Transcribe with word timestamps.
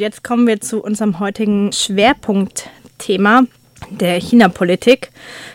Jetzt 0.00 0.24
kommen 0.24 0.46
wir 0.46 0.62
zu 0.62 0.82
unserem 0.82 1.20
heutigen 1.20 1.72
Schwerpunktthema 1.72 3.42
der 3.90 4.18
China-Politik. 4.18 5.10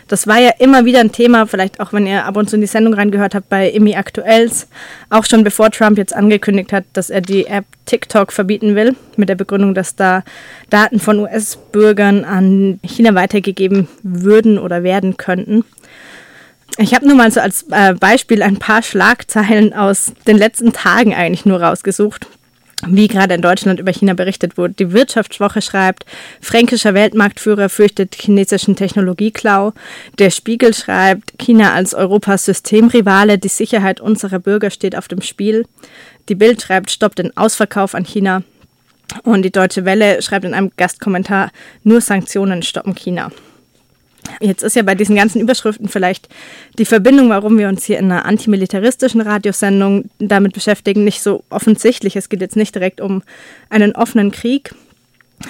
Das 0.06 0.28
war 0.28 0.38
ja 0.38 0.50
immer 0.60 0.84
wieder 0.84 1.00
ein 1.00 1.10
Thema, 1.10 1.46
vielleicht 1.46 1.80
auch 1.80 1.92
wenn 1.92 2.06
ihr 2.06 2.24
ab 2.24 2.36
und 2.36 2.48
zu 2.48 2.54
in 2.54 2.60
die 2.60 2.68
Sendung 2.68 2.94
reingehört 2.94 3.34
habt 3.34 3.48
bei 3.48 3.68
Imi 3.68 3.96
Aktuells, 3.96 4.68
auch 5.10 5.24
schon 5.24 5.42
bevor 5.42 5.72
Trump 5.72 5.98
jetzt 5.98 6.14
angekündigt 6.14 6.72
hat, 6.72 6.84
dass 6.92 7.10
er 7.10 7.22
die 7.22 7.46
App 7.46 7.64
TikTok 7.86 8.30
verbieten 8.30 8.76
will, 8.76 8.94
mit 9.16 9.28
der 9.28 9.34
Begründung, 9.34 9.74
dass 9.74 9.96
da 9.96 10.22
Daten 10.70 11.00
von 11.00 11.18
US-Bürgern 11.18 12.24
an 12.24 12.78
China 12.84 13.16
weitergegeben 13.16 13.88
würden 14.04 14.60
oder 14.60 14.84
werden 14.84 15.16
könnten. 15.16 15.64
Ich 16.78 16.94
habe 16.94 17.04
nur 17.04 17.16
mal 17.16 17.32
so 17.32 17.40
als 17.40 17.64
äh, 17.72 17.94
Beispiel 17.94 18.44
ein 18.44 18.58
paar 18.58 18.82
Schlagzeilen 18.82 19.72
aus 19.72 20.12
den 20.28 20.38
letzten 20.38 20.72
Tagen 20.72 21.14
eigentlich 21.14 21.46
nur 21.46 21.60
rausgesucht 21.60 22.28
wie 22.88 23.08
gerade 23.08 23.34
in 23.34 23.42
Deutschland 23.42 23.80
über 23.80 23.92
China 23.92 24.14
berichtet 24.14 24.56
wurde. 24.56 24.74
Die 24.74 24.92
Wirtschaftswoche 24.92 25.62
schreibt, 25.62 26.04
fränkischer 26.40 26.94
Weltmarktführer 26.94 27.68
fürchtet 27.68 28.14
chinesischen 28.14 28.76
Technologieklau. 28.76 29.72
Der 30.18 30.30
Spiegel 30.30 30.74
schreibt, 30.74 31.38
China 31.38 31.72
als 31.72 31.94
Europas 31.94 32.44
Systemrivale, 32.44 33.38
die 33.38 33.48
Sicherheit 33.48 34.00
unserer 34.00 34.38
Bürger 34.38 34.70
steht 34.70 34.96
auf 34.96 35.08
dem 35.08 35.22
Spiel. 35.22 35.66
Die 36.28 36.34
Bild 36.34 36.62
schreibt, 36.62 36.90
stoppt 36.90 37.18
den 37.18 37.36
Ausverkauf 37.36 37.94
an 37.94 38.04
China. 38.04 38.42
Und 39.22 39.42
die 39.42 39.52
Deutsche 39.52 39.84
Welle 39.84 40.20
schreibt 40.22 40.44
in 40.44 40.54
einem 40.54 40.72
Gastkommentar, 40.76 41.50
nur 41.84 42.00
Sanktionen 42.00 42.62
stoppen 42.62 42.94
China. 42.94 43.30
Jetzt 44.40 44.62
ist 44.62 44.76
ja 44.76 44.82
bei 44.82 44.94
diesen 44.94 45.16
ganzen 45.16 45.40
Überschriften 45.40 45.88
vielleicht 45.88 46.28
die 46.78 46.84
Verbindung, 46.84 47.30
warum 47.30 47.58
wir 47.58 47.68
uns 47.68 47.84
hier 47.84 47.98
in 47.98 48.10
einer 48.10 48.24
antimilitaristischen 48.26 49.20
Radiosendung 49.20 50.10
damit 50.18 50.52
beschäftigen, 50.52 51.04
nicht 51.04 51.22
so 51.22 51.44
offensichtlich. 51.50 52.16
Es 52.16 52.28
geht 52.28 52.40
jetzt 52.40 52.56
nicht 52.56 52.74
direkt 52.74 53.00
um 53.00 53.22
einen 53.70 53.94
offenen 53.94 54.30
Krieg. 54.30 54.74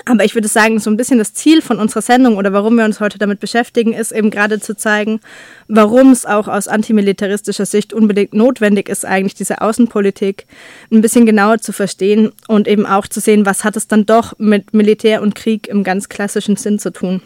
Aber 0.04 0.24
ich 0.24 0.34
würde 0.34 0.48
sagen, 0.48 0.80
so 0.80 0.90
ein 0.90 0.96
bisschen 0.96 1.18
das 1.18 1.32
Ziel 1.32 1.62
von 1.62 1.78
unserer 1.78 2.02
Sendung 2.02 2.36
oder 2.36 2.52
warum 2.52 2.76
wir 2.76 2.84
uns 2.84 2.98
heute 2.98 3.18
damit 3.18 3.38
beschäftigen, 3.38 3.92
ist 3.92 4.10
eben 4.10 4.30
gerade 4.30 4.60
zu 4.60 4.77
zeigen, 4.77 5.20
warum 5.68 6.11
es 6.11 6.27
auch 6.27 6.48
aus 6.48 6.66
antimilitaristischer 6.66 7.66
Sicht 7.66 7.92
unbedingt 7.92 8.34
notwendig 8.34 8.88
ist, 8.88 9.05
eigentlich 9.05 9.34
diese 9.34 9.61
Außenpolitik 9.61 10.46
ein 10.90 11.02
bisschen 11.02 11.24
genauer 11.24 11.58
zu 11.58 11.72
verstehen 11.72 12.33
und 12.48 12.66
eben 12.66 12.84
auch 12.84 13.06
zu 13.06 13.20
sehen, 13.20 13.46
was 13.46 13.62
hat 13.62 13.77
es 13.77 13.86
dann 13.86 14.06
doch 14.06 14.36
mit 14.38 14.74
Militär 14.74 15.22
und 15.22 15.36
Krieg 15.36 15.68
im 15.68 15.84
ganz 15.84 16.08
klassischen 16.08 16.56
Sinn 16.56 16.80
zu 16.80 16.92
tun. 16.92 17.22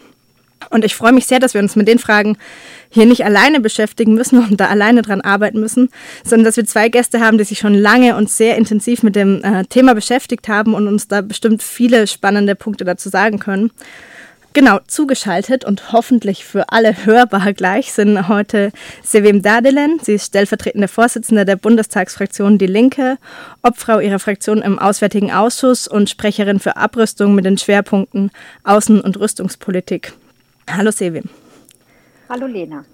Und 0.69 0.85
ich 0.85 0.95
freue 0.95 1.13
mich 1.13 1.27
sehr, 1.27 1.39
dass 1.39 1.53
wir 1.53 1.61
uns 1.61 1.75
mit 1.75 1.87
den 1.87 1.99
Fragen 1.99 2.37
hier 2.89 3.05
nicht 3.05 3.25
alleine 3.25 3.59
beschäftigen 3.59 4.13
müssen 4.13 4.39
und 4.39 4.59
da 4.59 4.67
alleine 4.67 5.01
dran 5.01 5.21
arbeiten 5.21 5.59
müssen, 5.59 5.89
sondern 6.23 6.45
dass 6.45 6.57
wir 6.57 6.65
zwei 6.65 6.89
Gäste 6.89 7.21
haben, 7.21 7.37
die 7.37 7.43
sich 7.43 7.59
schon 7.59 7.73
lange 7.73 8.15
und 8.15 8.29
sehr 8.29 8.57
intensiv 8.57 9.03
mit 9.03 9.15
dem 9.15 9.43
äh, 9.43 9.63
Thema 9.65 9.95
beschäftigt 9.95 10.47
haben 10.47 10.73
und 10.73 10.87
uns 10.87 11.07
da 11.07 11.21
bestimmt 11.21 11.63
viele 11.63 12.07
spannende 12.07 12.55
Punkte 12.55 12.83
dazu 12.83 13.09
sagen 13.09 13.39
können. 13.39 13.71
Genau, 14.53 14.79
zugeschaltet 14.85 15.63
und 15.63 15.93
hoffentlich 15.93 16.43
für 16.43 16.69
alle 16.73 17.05
hörbar 17.05 17.53
gleich 17.53 17.93
sind 17.93 18.27
heute 18.27 18.73
Sevim 19.01 19.41
Dadelen. 19.41 19.99
Sie 20.01 20.15
ist 20.15 20.25
stellvertretende 20.25 20.89
Vorsitzende 20.89 21.45
der 21.45 21.55
Bundestagsfraktion 21.55 22.57
Die 22.57 22.67
Linke, 22.67 23.17
Obfrau 23.61 23.99
ihrer 23.99 24.19
Fraktion 24.19 24.61
im 24.61 24.77
Auswärtigen 24.77 25.31
Ausschuss 25.31 25.87
und 25.87 26.09
Sprecherin 26.09 26.59
für 26.59 26.75
Abrüstung 26.75 27.33
mit 27.33 27.45
den 27.45 27.57
Schwerpunkten 27.57 28.29
Außen- 28.65 28.99
und 28.99 29.17
Rüstungspolitik. 29.17 30.11
Hallo 30.73 30.91
Sevim. 30.91 31.25
Hallo 32.29 32.47
Lena. 32.47 32.85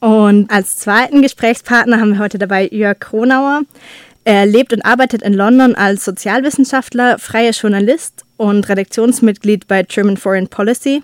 Und 0.00 0.50
als 0.50 0.76
zweiten 0.76 1.20
Gesprächspartner 1.20 2.00
haben 2.00 2.12
wir 2.12 2.18
heute 2.18 2.38
dabei 2.38 2.68
Jörg 2.68 2.98
Kronauer. 2.98 3.62
Er 4.24 4.46
lebt 4.46 4.72
und 4.72 4.84
arbeitet 4.84 5.22
in 5.22 5.34
London 5.34 5.74
als 5.74 6.04
Sozialwissenschaftler, 6.04 7.18
freier 7.18 7.52
Journalist 7.52 8.24
und 8.36 8.68
Redaktionsmitglied 8.68 9.68
bei 9.68 9.82
German 9.82 10.16
Foreign 10.16 10.48
Policy. 10.48 11.02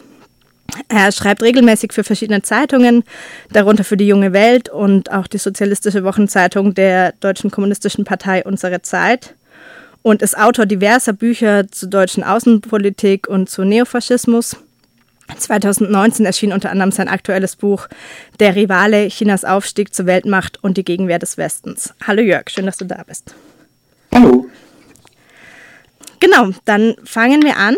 Er 0.88 1.12
schreibt 1.12 1.42
regelmäßig 1.42 1.92
für 1.92 2.04
verschiedene 2.04 2.42
Zeitungen, 2.42 3.04
darunter 3.52 3.84
für 3.84 3.98
die 3.98 4.06
Junge 4.06 4.32
Welt 4.32 4.70
und 4.70 5.12
auch 5.12 5.26
die 5.26 5.38
sozialistische 5.38 6.04
Wochenzeitung 6.04 6.74
der 6.74 7.12
Deutschen 7.20 7.50
Kommunistischen 7.50 8.04
Partei 8.04 8.44
Unsere 8.44 8.80
Zeit 8.80 9.34
und 10.00 10.22
ist 10.22 10.38
Autor 10.38 10.64
diverser 10.66 11.12
Bücher 11.12 11.68
zur 11.70 11.90
deutschen 11.90 12.24
Außenpolitik 12.24 13.28
und 13.28 13.50
zu 13.50 13.64
Neofaschismus. 13.64 14.56
2019 15.36 16.26
erschien 16.26 16.52
unter 16.52 16.70
anderem 16.70 16.92
sein 16.92 17.08
aktuelles 17.08 17.56
Buch 17.56 17.88
Der 18.40 18.56
Rivale, 18.56 19.08
Chinas 19.08 19.44
Aufstieg 19.44 19.94
zur 19.94 20.06
Weltmacht 20.06 20.62
und 20.62 20.76
die 20.76 20.84
Gegenwehr 20.84 21.18
des 21.18 21.38
Westens. 21.38 21.94
Hallo 22.06 22.22
Jörg, 22.22 22.50
schön, 22.50 22.66
dass 22.66 22.76
du 22.76 22.84
da 22.84 23.02
bist. 23.06 23.34
Hallo. 24.14 24.46
Genau, 26.20 26.50
dann 26.64 26.94
fangen 27.04 27.42
wir 27.42 27.56
an 27.56 27.76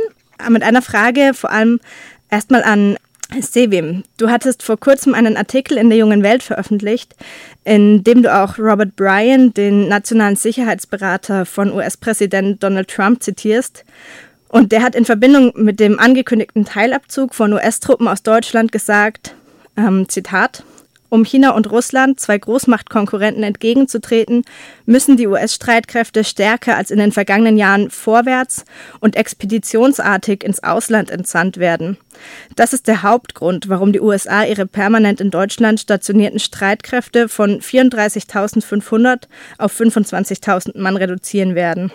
mit 0.51 0.63
einer 0.63 0.83
Frage 0.83 1.33
vor 1.35 1.51
allem 1.51 1.81
erstmal 2.31 2.63
an 2.63 2.97
Sevim. 3.41 4.05
Du 4.17 4.31
hattest 4.31 4.63
vor 4.63 4.79
kurzem 4.79 5.15
einen 5.15 5.37
Artikel 5.37 5.79
in 5.79 5.89
der 5.89 5.99
Jungen 5.99 6.23
Welt 6.23 6.43
veröffentlicht, 6.43 7.17
in 7.65 8.05
dem 8.05 8.23
du 8.23 8.35
auch 8.35 8.59
Robert 8.59 8.97
Bryan, 8.97 9.55
den 9.55 9.89
nationalen 9.89 10.37
Sicherheitsberater 10.37 11.47
von 11.47 11.73
US-Präsident 11.73 12.63
Donald 12.63 12.89
Trump, 12.89 13.23
zitierst 13.23 13.85
und 14.49 14.73
der 14.73 14.83
hat 14.83 14.95
in 14.95 15.05
Verbindung 15.05 15.53
mit 15.57 15.81
dem 15.81 15.99
angekündigten 15.99 16.65
Teilabzug 16.65 17.35
von 17.35 17.53
US-Truppen 17.53 18.09
aus 18.09 18.23
Deutschland 18.23 18.73
gesagt, 18.73 19.35
ähm, 19.77 20.09
Zitat, 20.09 20.65
um 21.15 21.25
China 21.25 21.51
und 21.51 21.71
Russland, 21.71 22.19
zwei 22.19 22.39
Großmachtkonkurrenten, 22.39 23.45
entgegenzutreten, 23.45 24.43
müssen 24.85 25.17
die 25.17 25.29
US-Streitkräfte 25.29 26.25
stärker 26.25 26.77
als 26.77 26.91
in 26.91 26.99
den 26.99 27.13
vergangenen 27.13 27.57
Jahren 27.57 27.89
vorwärts 27.91 28.65
und 28.99 29.15
expeditionsartig 29.15 30.43
ins 30.43 30.65
Ausland 30.65 31.13
entsandt 31.13 31.59
werden. 31.59 31.99
Das 32.57 32.73
ist 32.73 32.89
der 32.89 33.05
Hauptgrund, 33.05 33.69
warum 33.69 33.93
die 33.93 34.01
USA 34.01 34.43
ihre 34.43 34.67
permanent 34.67 35.21
in 35.21 35.31
Deutschland 35.31 35.79
stationierten 35.79 36.41
Streitkräfte 36.41 37.29
von 37.29 37.61
34.500 37.61 39.29
auf 39.59 39.81
25.000 39.81 40.81
Mann 40.81 40.97
reduzieren 40.97 41.55
werden. 41.55 41.93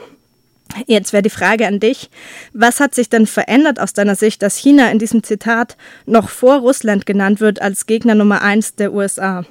Jetzt 0.86 1.14
wäre 1.14 1.24
die 1.24 1.30
Frage 1.30 1.68
an 1.68 1.80
dich, 1.80 2.10
was 2.54 2.80
hat 2.80 2.94
sich 2.94 3.10
denn 3.10 3.26
verändert 3.26 3.80
aus 3.80 3.94
deiner 3.94 4.16
Sicht, 4.16 4.42
dass 4.42 4.56
China 4.56 4.92
in 4.92 5.00
diesem 5.00 5.24
Zitat 5.24 5.78
noch 6.06 6.30
vor 6.30 6.60
Russland 6.60 7.06
genannt 7.06 7.40
wird 7.40 7.62
als 7.62 7.86
Gegner 7.86 8.16
Nummer 8.16 8.42
eins 8.42 8.76
der 8.76 8.94
USA? 8.94 9.44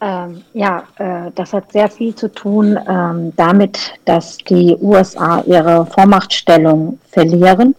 Ähm, 0.00 0.42
ja, 0.52 0.84
äh, 0.98 1.30
das 1.34 1.52
hat 1.52 1.72
sehr 1.72 1.88
viel 1.88 2.14
zu 2.14 2.30
tun 2.30 2.78
ähm, 2.88 3.32
damit, 3.36 3.94
dass 4.04 4.36
die 4.38 4.76
USA 4.80 5.42
ihre 5.46 5.86
Vormachtstellung 5.86 6.98
verlieren 7.10 7.74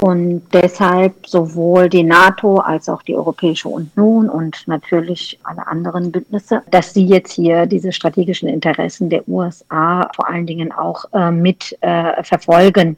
und 0.00 0.42
deshalb 0.52 1.26
sowohl 1.26 1.88
die 1.88 2.02
NATO 2.02 2.58
als 2.58 2.88
auch 2.88 3.02
die 3.02 3.14
Europäische 3.14 3.68
Union 3.68 4.28
und 4.28 4.62
natürlich 4.66 5.38
alle 5.42 5.66
anderen 5.66 6.12
Bündnisse, 6.12 6.62
dass 6.70 6.92
sie 6.92 7.06
jetzt 7.06 7.32
hier 7.32 7.66
diese 7.66 7.92
strategischen 7.92 8.48
Interessen 8.48 9.08
der 9.08 9.26
USA 9.28 10.08
vor 10.14 10.28
allen 10.28 10.46
Dingen 10.46 10.70
auch 10.72 11.06
äh, 11.12 11.30
mit 11.30 11.76
äh, 11.80 12.22
verfolgen. 12.22 12.96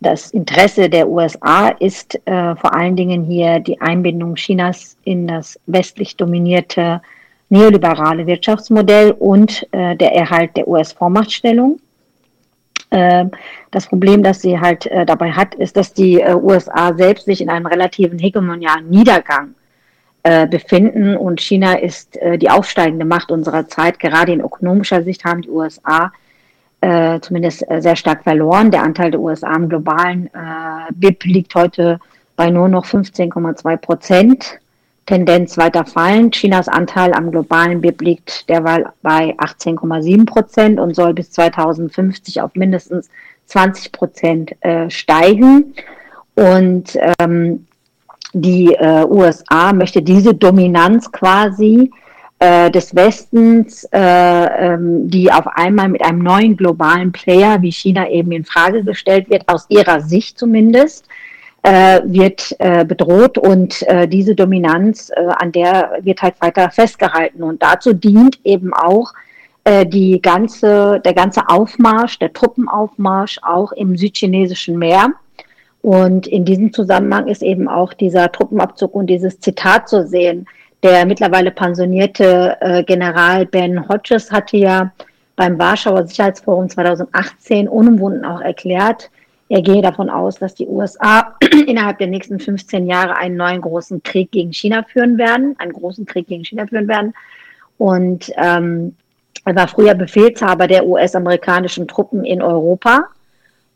Das 0.00 0.30
Interesse 0.32 0.90
der 0.90 1.08
USA 1.08 1.68
ist 1.68 2.16
äh, 2.26 2.56
vor 2.56 2.74
allen 2.74 2.96
Dingen 2.96 3.24
hier 3.24 3.60
die 3.60 3.80
Einbindung 3.80 4.34
Chinas 4.34 4.96
in 5.04 5.26
das 5.26 5.58
westlich 5.66 6.16
dominierte 6.16 7.00
neoliberale 7.48 8.26
Wirtschaftsmodell 8.26 9.12
und 9.12 9.66
äh, 9.72 9.96
der 9.96 10.12
Erhalt 10.12 10.56
der 10.56 10.66
US-Vormachtstellung. 10.66 11.78
Ähm, 12.90 13.30
das 13.70 13.86
Problem, 13.86 14.22
das 14.22 14.42
sie 14.42 14.58
halt 14.58 14.86
äh, 14.86 15.04
dabei 15.04 15.32
hat, 15.32 15.54
ist, 15.54 15.76
dass 15.76 15.92
die 15.92 16.20
äh, 16.20 16.34
USA 16.34 16.94
selbst 16.94 17.26
sich 17.26 17.40
in 17.40 17.50
einem 17.50 17.66
relativen 17.66 18.18
hegemonialen 18.18 18.88
Niedergang 18.88 19.54
äh, 20.22 20.46
befinden 20.46 21.16
und 21.16 21.40
China 21.40 21.74
ist 21.74 22.18
die 22.38 22.50
aufsteigende 22.50 23.04
Macht 23.04 23.30
unserer 23.30 23.68
Zeit. 23.68 23.98
Gerade 23.98 24.32
in 24.32 24.40
ökonomischer 24.40 25.02
Sicht 25.02 25.24
haben 25.24 25.42
die 25.42 25.50
USA 25.50 26.12
zumindest 27.20 27.64
sehr 27.78 27.96
stark 27.96 28.22
verloren. 28.22 28.70
Der 28.70 28.82
Anteil 28.82 29.10
der 29.10 29.18
USA 29.18 29.56
im 29.56 29.68
globalen 29.68 30.30
BIP 30.94 31.24
liegt 31.24 31.54
heute 31.54 31.98
bei 32.36 32.50
nur 32.50 32.68
noch 32.68 32.84
15,2 32.84 33.76
Prozent. 33.78 34.60
Tendenz 35.06 35.56
weiter 35.56 35.86
fallen. 35.86 36.30
Chinas 36.30 36.68
Anteil 36.68 37.12
am 37.14 37.30
globalen 37.30 37.80
BIP 37.80 38.02
liegt 38.02 38.48
derweil 38.48 38.86
bei 39.02 39.34
18,7 39.38 40.26
Prozent 40.26 40.80
und 40.80 40.94
soll 40.94 41.14
bis 41.14 41.30
2050 41.30 42.40
auf 42.40 42.54
mindestens 42.54 43.08
20 43.46 43.92
Prozent 43.92 44.64
äh, 44.64 44.90
steigen. 44.90 45.74
Und 46.34 46.98
ähm, 47.18 47.66
die 48.32 48.74
äh, 48.74 49.04
USA 49.04 49.72
möchte 49.72 50.02
diese 50.02 50.34
Dominanz 50.34 51.10
quasi 51.10 51.90
äh, 52.38 52.70
des 52.70 52.94
Westens, 52.94 53.84
äh, 53.92 53.98
ähm, 53.98 55.08
die 55.08 55.32
auf 55.32 55.46
einmal 55.46 55.88
mit 55.88 56.04
einem 56.04 56.18
neuen 56.18 56.56
globalen 56.56 57.12
Player 57.12 57.62
wie 57.62 57.72
China 57.72 58.08
eben 58.10 58.32
in 58.32 58.44
Frage 58.44 58.84
gestellt 58.84 59.30
wird, 59.30 59.48
aus 59.48 59.64
ihrer 59.70 60.02
Sicht 60.02 60.38
zumindest, 60.38 61.05
äh, 61.66 62.00
wird 62.04 62.54
äh, 62.60 62.84
bedroht 62.84 63.38
und 63.38 63.82
äh, 63.88 64.06
diese 64.06 64.36
Dominanz, 64.36 65.10
äh, 65.10 65.26
an 65.38 65.50
der 65.50 65.98
wird 66.02 66.22
halt 66.22 66.36
weiter 66.40 66.70
festgehalten. 66.70 67.42
Und 67.42 67.60
dazu 67.60 67.92
dient 67.92 68.38
eben 68.44 68.72
auch 68.72 69.12
äh, 69.64 69.84
die 69.84 70.22
ganze, 70.22 71.00
der 71.04 71.12
ganze 71.12 71.48
Aufmarsch, 71.48 72.20
der 72.20 72.32
Truppenaufmarsch 72.32 73.40
auch 73.42 73.72
im 73.72 73.96
südchinesischen 73.96 74.78
Meer. 74.78 75.08
Und 75.82 76.28
in 76.28 76.44
diesem 76.44 76.72
Zusammenhang 76.72 77.26
ist 77.26 77.42
eben 77.42 77.66
auch 77.66 77.92
dieser 77.94 78.30
Truppenabzug 78.30 78.94
und 78.94 79.08
dieses 79.08 79.40
Zitat 79.40 79.88
zu 79.88 80.06
sehen. 80.06 80.46
Der 80.84 81.04
mittlerweile 81.04 81.50
pensionierte 81.50 82.56
äh, 82.60 82.84
General 82.84 83.44
Ben 83.44 83.88
Hodges 83.88 84.30
hatte 84.30 84.56
ja 84.56 84.92
beim 85.34 85.58
Warschauer 85.58 86.06
Sicherheitsforum 86.06 86.68
2018 86.68 87.66
unumwunden 87.68 88.24
auch 88.24 88.40
erklärt, 88.40 89.10
er 89.48 89.62
gehe 89.62 89.82
davon 89.82 90.10
aus, 90.10 90.36
dass 90.36 90.54
die 90.54 90.66
USA 90.66 91.36
innerhalb 91.66 91.98
der 91.98 92.08
nächsten 92.08 92.40
15 92.40 92.86
Jahre 92.86 93.16
einen 93.16 93.36
neuen 93.36 93.60
großen 93.60 94.02
Krieg 94.02 94.32
gegen 94.32 94.52
China 94.52 94.82
führen 94.82 95.18
werden, 95.18 95.54
einen 95.58 95.72
großen 95.72 96.04
Krieg 96.06 96.26
gegen 96.26 96.44
China 96.44 96.66
führen 96.66 96.88
werden. 96.88 97.14
Und 97.78 98.32
ähm, 98.36 98.96
er 99.44 99.54
war 99.54 99.68
früher 99.68 99.94
Befehlshaber 99.94 100.66
der 100.66 100.86
US-amerikanischen 100.86 101.86
Truppen 101.86 102.24
in 102.24 102.42
Europa 102.42 103.04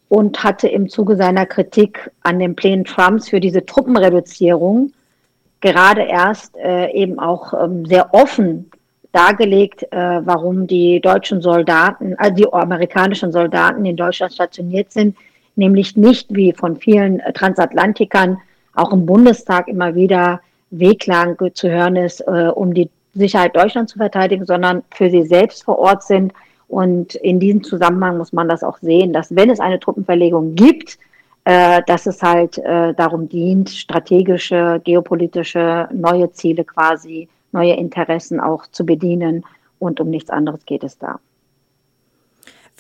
und 0.09 0.43
hatte 0.43 0.67
im 0.67 0.89
Zuge 0.89 1.15
seiner 1.17 1.47
Kritik 1.47 2.11
an 2.23 2.41
den 2.41 2.57
Plänen 2.57 2.85
Trumps 2.85 3.29
für 3.29 3.39
diese 3.39 3.65
Truppenreduzierung 3.65 4.93
gerade 5.61 6.03
erst 6.03 6.57
äh, 6.57 6.91
eben 6.93 7.19
auch 7.19 7.53
ähm, 7.53 7.87
sehr 7.87 8.13
offen 8.15 8.71
dargelegt, 9.13 9.83
äh, 9.93 10.21
warum 10.25 10.67
die 10.67 11.01
deutschen 11.01 11.43
Soldaten, 11.43 12.15
also 12.17 12.35
die 12.35 12.53
amerikanischen 12.53 13.33
Soldaten 13.33 13.85
in 13.85 13.97
Deutschland 13.97 14.33
stationiert 14.33 14.93
sind, 14.93 15.17
nämlich 15.57 15.97
nicht 15.97 16.35
wie 16.35 16.53
von 16.53 16.77
vielen 16.77 17.21
äh, 17.21 17.33
Transatlantikern 17.33 18.39
auch 18.75 18.93
im 18.93 19.07
Bundestag 19.07 19.69
immer 19.69 19.95
wieder 19.95 20.41
Wehklagen 20.71 21.37
zu 21.55 21.69
hören 21.69 21.97
ist, 21.97 22.21
äh, 22.21 22.51
um 22.55 22.75
die 22.75 22.91
Sicherheit 23.15 23.57
Deutschlands 23.57 23.93
zu 23.93 23.99
verteidigen, 23.99 24.47
sondern 24.47 24.83
für 24.95 25.11
sie 25.11 25.23
selbst 25.23 25.65
vor 25.65 25.79
Ort 25.79 26.05
sind. 26.05 26.33
Und 26.69 27.17
in 27.17 27.41
diesem 27.41 27.65
Zusammenhang 27.65 28.19
muss 28.19 28.33
man 28.33 28.49
das 28.49 28.63
auch 28.63 28.79
sehen, 28.79 29.13
dass 29.13 29.35
wenn 29.35 29.51
es 29.51 29.59
eine 29.59 29.81
Truppenverlegung 29.81 30.55
gibt, 30.55 30.99
äh, 31.45 31.83
dass 31.87 32.07
es 32.07 32.23
halt 32.23 32.59
äh, 32.59 32.95
darum 32.95 33.29
dient, 33.29 33.71
strategische, 33.71 34.81
geopolitische, 34.85 35.89
neue 35.93 36.31
Ziele 36.33 36.65
quasi, 36.65 37.29
neue 37.51 37.75
Interessen 37.75 38.39
auch 38.39 38.67
zu 38.69 38.87
bedienen. 38.87 39.45
Und 39.81 40.01
um 40.01 40.11
nichts 40.11 40.31
anderes 40.31 40.65
geht 40.65 40.85
es 40.85 40.99
da. 40.99 41.19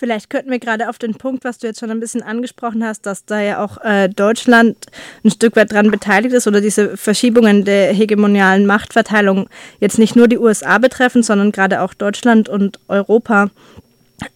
Vielleicht 0.00 0.30
könnten 0.30 0.50
wir 0.50 0.58
gerade 0.58 0.88
auf 0.88 0.96
den 0.96 1.12
Punkt, 1.12 1.44
was 1.44 1.58
du 1.58 1.66
jetzt 1.66 1.78
schon 1.78 1.90
ein 1.90 2.00
bisschen 2.00 2.22
angesprochen 2.22 2.82
hast, 2.82 3.04
dass 3.04 3.26
da 3.26 3.38
ja 3.38 3.62
auch 3.62 3.76
äh, 3.84 4.08
Deutschland 4.08 4.86
ein 5.22 5.30
Stück 5.30 5.56
weit 5.56 5.72
dran 5.72 5.90
beteiligt 5.90 6.34
ist 6.34 6.46
oder 6.46 6.62
diese 6.62 6.96
Verschiebungen 6.96 7.66
der 7.66 7.92
hegemonialen 7.92 8.64
Machtverteilung 8.64 9.50
jetzt 9.78 9.98
nicht 9.98 10.16
nur 10.16 10.26
die 10.26 10.38
USA 10.38 10.78
betreffen, 10.78 11.22
sondern 11.22 11.52
gerade 11.52 11.82
auch 11.82 11.92
Deutschland 11.92 12.48
und 12.48 12.80
Europa. 12.88 13.50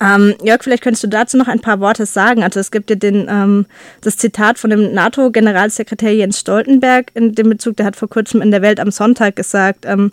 Ähm, 0.02 0.34
Jörg, 0.42 0.62
vielleicht 0.62 0.82
könntest 0.82 1.04
du 1.04 1.08
dazu 1.08 1.38
noch 1.38 1.48
ein 1.48 1.60
paar 1.60 1.80
Worte 1.80 2.04
sagen. 2.04 2.42
Also 2.42 2.60
es 2.60 2.70
gibt 2.70 2.90
ja 2.90 2.96
den, 2.96 3.26
ähm, 3.30 3.64
das 4.02 4.18
Zitat 4.18 4.58
von 4.58 4.68
dem 4.68 4.92
NATO-Generalsekretär 4.92 6.14
Jens 6.14 6.40
Stoltenberg 6.40 7.10
in 7.14 7.34
dem 7.34 7.48
Bezug, 7.48 7.78
der 7.78 7.86
hat 7.86 7.96
vor 7.96 8.10
kurzem 8.10 8.42
in 8.42 8.50
der 8.50 8.60
Welt 8.60 8.80
am 8.80 8.90
Sonntag 8.90 9.34
gesagt, 9.34 9.86
ähm, 9.86 10.10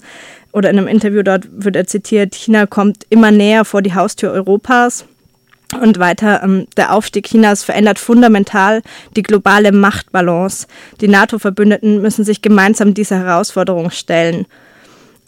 oder 0.54 0.70
in 0.70 0.78
einem 0.78 0.88
Interview 0.88 1.24
dort 1.24 1.50
wird 1.52 1.76
er 1.76 1.88
zitiert, 1.88 2.36
China 2.36 2.68
kommt 2.68 3.06
immer 3.10 3.32
näher 3.32 3.66
vor 3.66 3.82
die 3.82 3.94
Haustür 3.94 4.32
Europas. 4.32 5.06
Und 5.80 6.00
weiter, 6.00 6.42
ähm, 6.44 6.68
der 6.78 6.94
Aufstieg 6.94 7.28
Chinas 7.28 7.64
verändert 7.64 8.00
fundamental 8.00 8.82
die 9.16 9.24
globale 9.24 9.72
Machtbalance. 9.72 10.68
Die 11.00 11.08
NATO-Verbündeten 11.08 12.02
müssen 12.02 12.26
sich 12.26 12.42
gemeinsam 12.42 12.94
dieser 12.94 13.20
Herausforderung 13.20 13.90
stellen. 13.92 14.46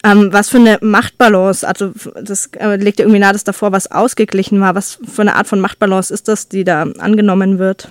Ähm, 0.04 0.32
was 0.32 0.50
für 0.50 0.58
eine 0.58 0.78
Machtbalance, 0.82 1.66
also 1.66 1.92
das 2.22 2.50
äh, 2.58 2.76
legt 2.76 3.00
irgendwie 3.00 3.18
nahe, 3.18 3.32
dass 3.32 3.44
davor 3.44 3.72
was 3.72 3.90
ausgeglichen 3.90 4.60
war. 4.60 4.74
Was 4.74 4.98
für 5.02 5.22
eine 5.22 5.34
Art 5.36 5.46
von 5.46 5.60
Machtbalance 5.60 6.12
ist 6.12 6.28
das, 6.28 6.48
die 6.48 6.62
da 6.62 6.82
angenommen 6.82 7.58
wird? 7.58 7.90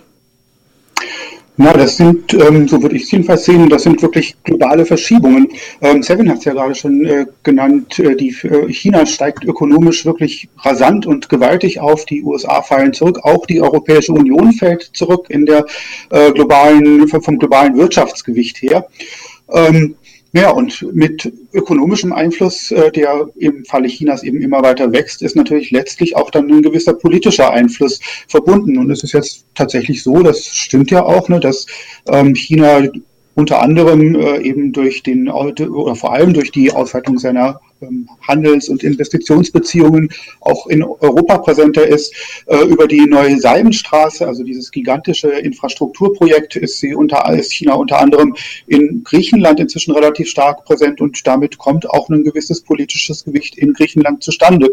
Ja, 1.58 1.72
das 1.72 1.98
sind, 1.98 2.34
ähm, 2.34 2.68
so 2.68 2.82
würde 2.82 2.96
ich 2.96 3.04
es 3.04 3.12
jedenfalls 3.12 3.46
sehen, 3.46 3.70
das 3.70 3.84
sind 3.84 4.02
wirklich 4.02 4.36
globale 4.44 4.86
Verschiebungen. 4.86 5.50
Ähm, 5.82 6.02
Seven 6.02 6.28
hat 6.28 6.40
es 6.40 6.46
ja 6.46 6.54
gerade 6.54 6.74
schon 6.74 7.06
äh, 7.06 7.28
genannt, 7.44 8.00
äh, 8.00 8.16
die, 8.16 8.36
äh, 8.44 8.74
China 8.74 9.06
steigt 9.06 9.44
ökonomisch 9.44 10.04
wirklich 10.04 10.50
rasant 10.58 11.06
und 11.06 11.30
gewaltig 11.30 11.80
auf, 11.80 12.06
die 12.06 12.24
USA 12.24 12.64
fallen 12.64 12.92
zurück, 12.92 13.20
auch 13.22 13.46
die 13.46 13.62
Europäische 13.62 14.14
Union 14.14 14.52
fällt 14.54 14.90
zurück 14.94 15.28
in 15.30 15.46
der 15.46 15.68
äh, 16.10 16.32
globalen, 16.32 17.08
vom 17.08 17.38
globalen 17.38 17.78
Wirtschaftsgewicht 17.78 18.60
her. 18.64 18.88
Ähm, 19.52 19.96
ja, 20.36 20.50
und 20.50 20.82
mit 20.94 21.32
ökonomischem 21.54 22.12
Einfluss, 22.12 22.72
äh, 22.72 22.92
der 22.92 23.30
im 23.36 23.64
Falle 23.66 23.88
Chinas 23.88 24.24
eben 24.24 24.42
immer 24.42 24.64
weiter 24.64 24.92
wächst, 24.92 25.22
ist 25.22 25.36
natürlich 25.36 25.70
letztlich 25.70 26.16
auch 26.16 26.32
dann 26.32 26.52
ein 26.52 26.64
gewisser 26.64 26.96
politischer 26.96 27.52
Einfluss 27.52 28.00
verbunden. 28.28 28.80
Und 28.80 28.90
es 28.90 29.04
ist 29.04 29.14
jetzt 29.14 29.46
tatsächlich 29.54 30.02
so, 30.02 30.24
das 30.24 30.44
stimmt 30.48 30.90
ja 30.90 31.04
auch, 31.04 31.30
ne, 31.30 31.40
dass 31.40 31.68
ähm, 32.08 32.34
China 32.34 32.82
unter 33.36 33.62
anderem 33.62 34.16
äh, 34.16 34.40
eben 34.42 34.72
durch 34.72 35.04
den 35.04 35.30
oder 35.30 35.96
vor 35.96 36.14
allem 36.14 36.34
durch 36.34 36.52
die 36.52 36.72
Ausweitung 36.72 37.18
seiner 37.18 37.60
ähm, 37.82 38.08
Handels- 38.28 38.70
und 38.70 38.84
Investitionsbeziehungen 38.84 40.10
auch 40.42 40.68
in 40.68 40.84
Europa 40.84 41.40
präsenter 41.40 41.88
ist. 41.88 42.14
Äh, 42.46 42.64
über 42.66 42.88
die 42.88 43.06
neue 43.06 43.40
Seidenstraße, 43.40 44.28
also 44.28 44.44
dieses 44.44 44.72
gigantische 44.72 45.30
Infrastrukturprojekt, 45.30 46.56
ist 46.56 46.80
sie 46.80 46.94
unter 46.94 47.34
ist 47.34 47.54
China 47.54 47.74
unter 47.74 48.00
anderem 48.00 48.36
in 48.68 49.04
Griechenland 49.04 49.60
inzwischen 49.60 49.94
relativ 49.94 50.30
stark 50.30 50.66
präsent 50.66 51.02
und 51.02 51.26
damit 51.26 51.58
kommt 51.58 51.90
auch 51.90 52.10
ein 52.10 52.24
gewisses 52.24 52.62
politisches 52.62 53.24
Gewicht 53.26 53.58
in 53.58 53.74
Griechenland 53.74 54.24
zustande. 54.24 54.70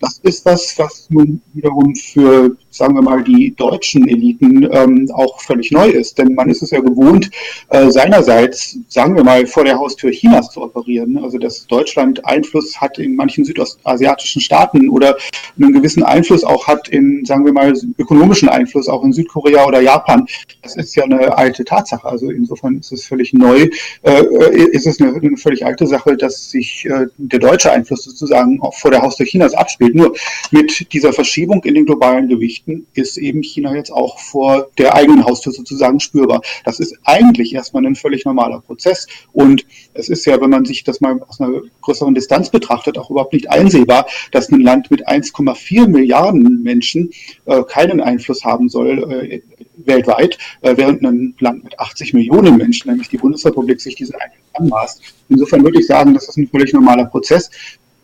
Das 0.00 0.18
ist 0.22 0.46
was, 0.46 0.78
was 0.78 1.08
nun 1.10 1.42
wiederum 1.52 1.94
für, 1.94 2.56
sagen 2.70 2.94
wir 2.94 3.02
mal, 3.02 3.22
die 3.22 3.54
deutschen 3.54 4.08
Eliten 4.08 4.66
ähm, 4.72 5.10
auch 5.12 5.38
völlig 5.42 5.70
neu 5.72 5.90
ist. 5.90 6.16
Denn 6.16 6.34
man 6.34 6.48
ist 6.48 6.62
es 6.62 6.70
ja 6.70 6.80
gewohnt, 6.80 7.30
äh, 7.68 7.90
seinerseits, 7.90 8.78
sagen 8.88 9.14
wir 9.14 9.22
mal, 9.22 9.46
vor 9.46 9.64
der 9.64 9.78
Haustür 9.78 10.10
Chinas 10.10 10.50
zu 10.52 10.62
operieren. 10.62 11.18
Also 11.18 11.36
dass 11.36 11.66
Deutschland 11.66 12.24
Einfluss 12.24 12.80
hat 12.80 12.98
in 12.98 13.14
manchen 13.14 13.44
südostasiatischen 13.44 14.40
Staaten 14.40 14.88
oder 14.88 15.18
einen 15.58 15.74
gewissen 15.74 16.02
Einfluss 16.02 16.44
auch 16.44 16.66
hat 16.66 16.88
in, 16.88 17.26
sagen 17.26 17.44
wir 17.44 17.52
mal, 17.52 17.74
ökonomischen 17.98 18.48
Einfluss 18.48 18.88
auch 18.88 19.04
in 19.04 19.12
Südkorea 19.12 19.66
oder 19.66 19.82
Japan. 19.82 20.26
Das 20.62 20.76
ist 20.76 20.94
ja 20.96 21.04
eine 21.04 21.36
alte 21.36 21.62
Tatsache. 21.62 22.08
Also 22.08 22.30
insofern 22.30 22.78
ist 22.78 22.90
es 22.90 23.04
völlig 23.04 23.34
neu, 23.34 23.68
äh, 24.02 24.56
ist 24.72 24.86
es 24.86 24.98
eine, 24.98 25.14
eine, 25.14 25.36
völlig 25.36 25.66
alte 25.66 25.86
Sache, 25.86 26.16
dass 26.16 26.50
sich 26.50 26.86
äh, 26.86 27.06
der 27.18 27.38
deutsche 27.38 27.70
Einfluss 27.70 28.04
sozusagen 28.04 28.62
auch 28.62 28.74
vor 28.74 28.90
der 28.90 29.02
Haustür 29.02 29.26
Chinas 29.26 29.52
abspielt 29.52 29.89
spielt. 29.90 29.94
Nur 29.94 30.14
mit 30.50 30.92
dieser 30.92 31.12
Verschiebung 31.12 31.62
in 31.64 31.74
den 31.74 31.86
globalen 31.86 32.28
Gewichten 32.28 32.86
ist 32.94 33.16
eben 33.16 33.42
China 33.42 33.74
jetzt 33.74 33.92
auch 33.92 34.18
vor 34.18 34.68
der 34.78 34.94
eigenen 34.94 35.24
Haustür 35.24 35.52
sozusagen 35.52 36.00
spürbar. 36.00 36.42
Das 36.64 36.80
ist 36.80 36.96
eigentlich 37.04 37.54
erstmal 37.54 37.84
ein 37.86 37.94
völlig 37.94 38.24
normaler 38.24 38.60
Prozess. 38.60 39.06
Und 39.32 39.66
es 39.94 40.08
ist 40.08 40.26
ja, 40.26 40.40
wenn 40.40 40.50
man 40.50 40.64
sich 40.64 40.84
das 40.84 41.00
mal 41.00 41.20
aus 41.28 41.40
einer 41.40 41.60
größeren 41.82 42.14
Distanz 42.14 42.50
betrachtet, 42.50 42.98
auch 42.98 43.10
überhaupt 43.10 43.32
nicht 43.32 43.50
einsehbar, 43.50 44.06
dass 44.32 44.50
ein 44.50 44.60
Land 44.60 44.90
mit 44.90 45.08
1,4 45.08 45.88
Milliarden 45.88 46.62
Menschen 46.62 47.10
äh, 47.46 47.62
keinen 47.64 48.00
Einfluss 48.00 48.44
haben 48.44 48.68
soll 48.68 49.12
äh, 49.12 49.42
weltweit, 49.76 50.38
äh, 50.62 50.76
während 50.76 51.02
ein 51.02 51.34
Land 51.40 51.64
mit 51.64 51.78
80 51.78 52.14
Millionen 52.14 52.56
Menschen, 52.56 52.90
nämlich 52.90 53.08
die 53.08 53.18
Bundesrepublik, 53.18 53.80
sich 53.80 53.94
diesen 53.94 54.14
Einfluss 54.14 54.40
anmaßt. 54.54 55.02
Insofern 55.28 55.62
würde 55.62 55.80
ich 55.80 55.86
sagen, 55.86 56.14
das 56.14 56.28
ist 56.28 56.36
ein 56.36 56.48
völlig 56.48 56.72
normaler 56.72 57.06
Prozess. 57.06 57.50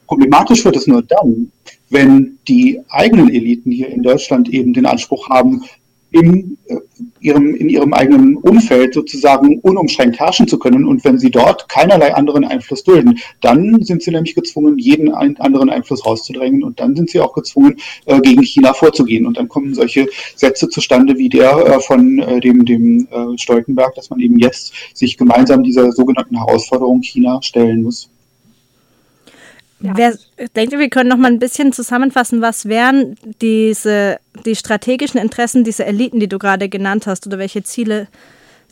Problematisch 0.06 0.64
wird 0.64 0.76
es 0.76 0.86
nur 0.86 1.02
dann, 1.02 1.50
wenn 1.90 2.38
die 2.48 2.80
eigenen 2.88 3.28
Eliten 3.28 3.70
hier 3.70 3.88
in 3.88 4.02
Deutschland 4.02 4.48
eben 4.48 4.72
den 4.72 4.86
Anspruch 4.86 5.28
haben, 5.28 5.62
in, 6.10 6.56
äh, 6.68 6.76
ihrem, 7.20 7.54
in 7.54 7.68
ihrem 7.68 7.92
eigenen 7.92 8.36
Umfeld 8.36 8.94
sozusagen 8.94 9.58
unumschränkt 9.60 10.18
herrschen 10.18 10.48
zu 10.48 10.58
können. 10.58 10.84
Und 10.84 11.04
wenn 11.04 11.18
sie 11.18 11.30
dort 11.30 11.68
keinerlei 11.68 12.14
anderen 12.14 12.44
Einfluss 12.44 12.84
dulden, 12.84 13.18
dann 13.40 13.82
sind 13.82 14.02
sie 14.02 14.12
nämlich 14.12 14.34
gezwungen, 14.34 14.78
jeden 14.78 15.12
anderen 15.12 15.68
Einfluss 15.68 16.06
rauszudrängen. 16.06 16.62
Und 16.62 16.80
dann 16.80 16.94
sind 16.96 17.10
sie 17.10 17.20
auch 17.20 17.34
gezwungen, 17.34 17.76
äh, 18.06 18.20
gegen 18.20 18.42
China 18.42 18.72
vorzugehen. 18.72 19.26
Und 19.26 19.36
dann 19.36 19.48
kommen 19.48 19.74
solche 19.74 20.08
Sätze 20.36 20.68
zustande 20.68 21.18
wie 21.18 21.28
der 21.28 21.56
äh, 21.56 21.80
von 21.80 22.16
dem, 22.42 22.64
dem 22.64 23.08
Stoltenberg, 23.36 23.94
dass 23.94 24.10
man 24.10 24.20
eben 24.20 24.38
jetzt 24.38 24.72
sich 24.94 25.16
gemeinsam 25.16 25.62
dieser 25.62 25.92
sogenannten 25.92 26.36
Herausforderung 26.36 27.02
China 27.02 27.40
stellen 27.42 27.82
muss. 27.82 28.08
Ja. 29.80 29.92
Wer, 29.94 30.14
denkt 30.54 30.72
ihr, 30.72 30.78
wir 30.78 30.88
können 30.88 31.10
noch 31.10 31.18
mal 31.18 31.30
ein 31.30 31.38
bisschen 31.38 31.72
zusammenfassen, 31.72 32.40
was 32.40 32.66
wären 32.66 33.16
diese, 33.42 34.18
die 34.44 34.56
strategischen 34.56 35.20
Interessen 35.20 35.64
dieser 35.64 35.86
Eliten, 35.86 36.18
die 36.18 36.28
du 36.28 36.38
gerade 36.38 36.68
genannt 36.68 37.06
hast, 37.06 37.26
oder 37.26 37.38
welche 37.38 37.62
Ziele 37.62 38.08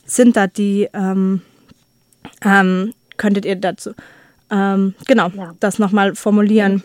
sind 0.05 0.35
da, 0.35 0.47
die 0.47 0.89
ähm, 0.93 1.41
ähm, 2.43 2.93
könntet 3.17 3.45
ihr 3.45 3.55
dazu, 3.55 3.91
ähm, 4.51 4.95
genau, 5.07 5.29
ja. 5.29 5.53
das 5.59 5.79
nochmal 5.79 6.15
formulieren? 6.15 6.83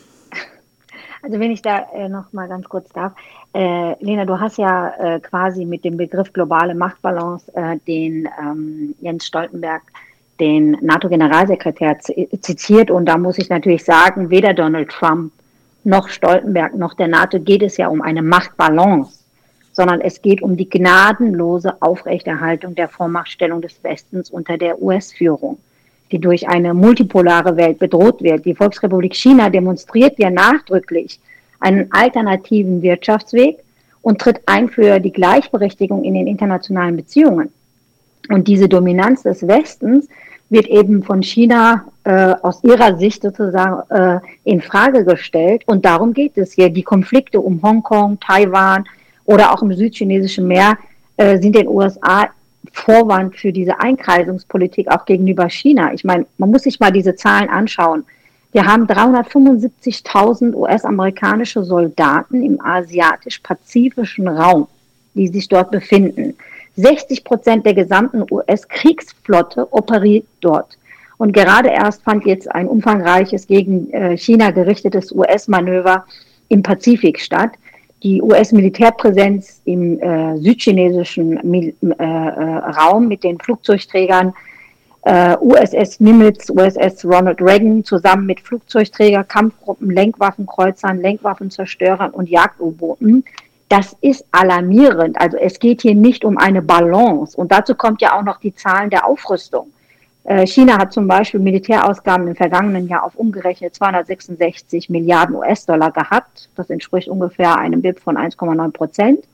Also 1.22 1.38
wenn 1.38 1.50
ich 1.50 1.62
da 1.62 1.86
äh, 1.94 2.08
noch 2.08 2.32
mal 2.32 2.48
ganz 2.48 2.68
kurz 2.68 2.88
darf, 2.90 3.12
äh, 3.52 4.02
Lena, 4.02 4.24
du 4.24 4.40
hast 4.40 4.58
ja 4.58 4.94
äh, 4.98 5.20
quasi 5.20 5.64
mit 5.64 5.84
dem 5.84 5.96
Begriff 5.96 6.32
globale 6.32 6.74
Machtbalance 6.74 7.52
äh, 7.54 7.78
den 7.86 8.28
ähm, 8.40 8.94
Jens 9.00 9.26
Stoltenberg 9.26 9.82
den 10.40 10.76
NATO-Generalsekretär 10.80 11.98
zitiert. 12.40 12.90
Und 12.90 13.06
da 13.06 13.18
muss 13.18 13.38
ich 13.38 13.48
natürlich 13.48 13.84
sagen, 13.84 14.30
weder 14.30 14.54
Donald 14.54 14.88
Trump 14.88 15.32
noch 15.84 16.08
Stoltenberg 16.08 16.74
noch 16.76 16.94
der 16.94 17.08
NATO 17.08 17.40
geht 17.40 17.62
es 17.62 17.76
ja 17.76 17.88
um 17.88 18.02
eine 18.02 18.22
Machtbalance, 18.22 19.24
sondern 19.72 20.00
es 20.00 20.20
geht 20.20 20.42
um 20.42 20.56
die 20.56 20.68
gnadenlose 20.68 21.80
Aufrechterhaltung 21.80 22.74
der 22.74 22.88
Vormachtstellung 22.88 23.62
des 23.62 23.82
Westens 23.82 24.30
unter 24.30 24.58
der 24.58 24.82
US-Führung, 24.82 25.58
die 26.12 26.18
durch 26.18 26.48
eine 26.48 26.74
multipolare 26.74 27.56
Welt 27.56 27.78
bedroht 27.78 28.22
wird. 28.22 28.44
Die 28.44 28.54
Volksrepublik 28.54 29.14
China 29.14 29.48
demonstriert 29.48 30.18
ja 30.18 30.30
nachdrücklich 30.30 31.20
einen 31.60 31.90
alternativen 31.92 32.82
Wirtschaftsweg 32.82 33.58
und 34.02 34.20
tritt 34.20 34.40
ein 34.46 34.68
für 34.68 34.98
die 34.98 35.12
Gleichberechtigung 35.12 36.04
in 36.04 36.14
den 36.14 36.26
internationalen 36.26 36.96
Beziehungen. 36.96 37.50
Und 38.28 38.48
diese 38.48 38.68
Dominanz 38.68 39.22
des 39.22 39.46
Westens 39.46 40.08
wird 40.50 40.66
eben 40.66 41.02
von 41.02 41.22
China 41.22 41.84
äh, 42.04 42.34
aus 42.42 42.62
ihrer 42.64 42.96
Sicht 42.98 43.22
sozusagen 43.22 43.88
äh, 43.90 44.20
in 44.44 44.60
Frage 44.60 45.04
gestellt. 45.04 45.62
Und 45.66 45.84
darum 45.84 46.12
geht 46.12 46.36
es 46.36 46.52
hier. 46.52 46.68
Die 46.68 46.82
Konflikte 46.82 47.40
um 47.40 47.62
Hongkong, 47.62 48.18
Taiwan 48.20 48.84
oder 49.24 49.52
auch 49.52 49.62
im 49.62 49.72
südchinesischen 49.72 50.46
Meer 50.46 50.76
äh, 51.16 51.38
sind 51.38 51.54
den 51.54 51.68
USA 51.68 52.28
Vorwand 52.72 53.36
für 53.36 53.52
diese 53.52 53.80
Einkreisungspolitik 53.80 54.88
auch 54.90 55.04
gegenüber 55.04 55.48
China. 55.48 55.92
Ich 55.92 56.04
meine, 56.04 56.26
man 56.38 56.50
muss 56.50 56.62
sich 56.62 56.78
mal 56.78 56.90
diese 56.90 57.14
Zahlen 57.14 57.48
anschauen. 57.48 58.04
Wir 58.52 58.66
haben 58.66 58.86
375.000 58.86 60.54
US-amerikanische 60.54 61.62
Soldaten 61.62 62.42
im 62.42 62.60
asiatisch-pazifischen 62.60 64.26
Raum, 64.28 64.66
die 65.14 65.28
sich 65.28 65.48
dort 65.48 65.70
befinden. 65.70 66.34
60 66.80 67.24
Prozent 67.24 67.66
der 67.66 67.74
gesamten 67.74 68.24
US-Kriegsflotte 68.30 69.72
operiert 69.72 70.26
dort. 70.40 70.78
Und 71.18 71.32
gerade 71.32 71.68
erst 71.68 72.02
fand 72.02 72.24
jetzt 72.24 72.50
ein 72.50 72.66
umfangreiches 72.66 73.46
gegen 73.46 73.90
äh, 73.92 74.16
China 74.16 74.50
gerichtetes 74.50 75.12
US-Manöver 75.12 76.04
im 76.48 76.62
Pazifik 76.62 77.20
statt. 77.20 77.50
Die 78.02 78.22
US-Militärpräsenz 78.22 79.60
im 79.66 80.00
äh, 80.00 80.38
südchinesischen 80.38 81.38
Mil 81.42 81.74
äh, 81.82 81.92
äh, 81.92 82.04
Raum 82.70 83.08
mit 83.08 83.22
den 83.22 83.38
Flugzeugträgern 83.38 84.32
äh, 85.02 85.36
USS 85.40 86.00
Nimitz, 86.00 86.50
USS 86.50 87.04
Ronald 87.04 87.40
Reagan 87.40 87.84
zusammen 87.84 88.26
mit 88.26 88.40
Flugzeugträger, 88.40 89.24
Kampfgruppen, 89.24 89.90
Lenkwaffenkreuzern, 89.90 91.00
Lenkwaffenzerstörern 91.00 92.10
und 92.10 92.28
Jagd-U-Booten 92.28 93.24
das 93.70 93.96
ist 94.00 94.24
alarmierend. 94.32 95.18
Also 95.18 95.36
es 95.38 95.60
geht 95.60 95.82
hier 95.82 95.94
nicht 95.94 96.24
um 96.24 96.36
eine 96.36 96.60
Balance. 96.60 97.36
Und 97.36 97.52
dazu 97.52 97.76
kommt 97.76 98.02
ja 98.02 98.18
auch 98.18 98.24
noch 98.24 98.40
die 98.40 98.52
Zahlen 98.52 98.90
der 98.90 99.06
Aufrüstung. 99.06 99.72
Äh, 100.24 100.44
China 100.44 100.76
hat 100.76 100.92
zum 100.92 101.06
Beispiel 101.06 101.38
Militärausgaben 101.38 102.26
im 102.26 102.34
vergangenen 102.34 102.88
Jahr 102.88 103.04
auf 103.04 103.14
umgerechnet 103.14 103.76
266 103.76 104.90
Milliarden 104.90 105.36
US-Dollar 105.36 105.92
gehabt. 105.92 106.48
Das 106.56 106.68
entspricht 106.68 107.08
ungefähr 107.08 107.56
einem 107.56 107.80
BIP 107.80 108.00
von 108.00 108.16
1,9 108.18 108.72
Prozent. 108.72 109.24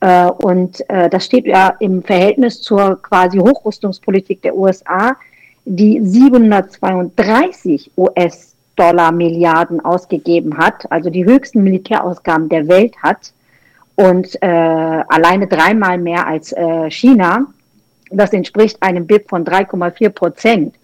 Äh, 0.00 0.26
und 0.26 0.88
äh, 0.90 1.08
das 1.08 1.24
steht 1.24 1.46
ja 1.46 1.74
im 1.80 2.02
Verhältnis 2.02 2.60
zur 2.60 3.00
quasi 3.00 3.38
Hochrüstungspolitik 3.38 4.42
der 4.42 4.54
USA, 4.54 5.16
die 5.64 5.98
732 6.02 7.90
US-Dollar 7.96 9.12
Milliarden 9.12 9.82
ausgegeben 9.82 10.58
hat, 10.58 10.92
also 10.92 11.08
die 11.08 11.24
höchsten 11.24 11.64
Militärausgaben 11.64 12.50
der 12.50 12.68
Welt 12.68 12.94
hat 13.02 13.32
und 13.96 14.40
äh, 14.42 14.46
alleine 14.46 15.46
dreimal 15.46 15.98
mehr 15.98 16.26
als 16.26 16.52
äh, 16.52 16.90
China. 16.90 17.46
Das 18.10 18.32
entspricht 18.32 18.82
einem 18.82 19.06
BIP 19.06 19.28
von 19.28 19.44
3,4 19.44 20.10
Prozent. 20.10 20.74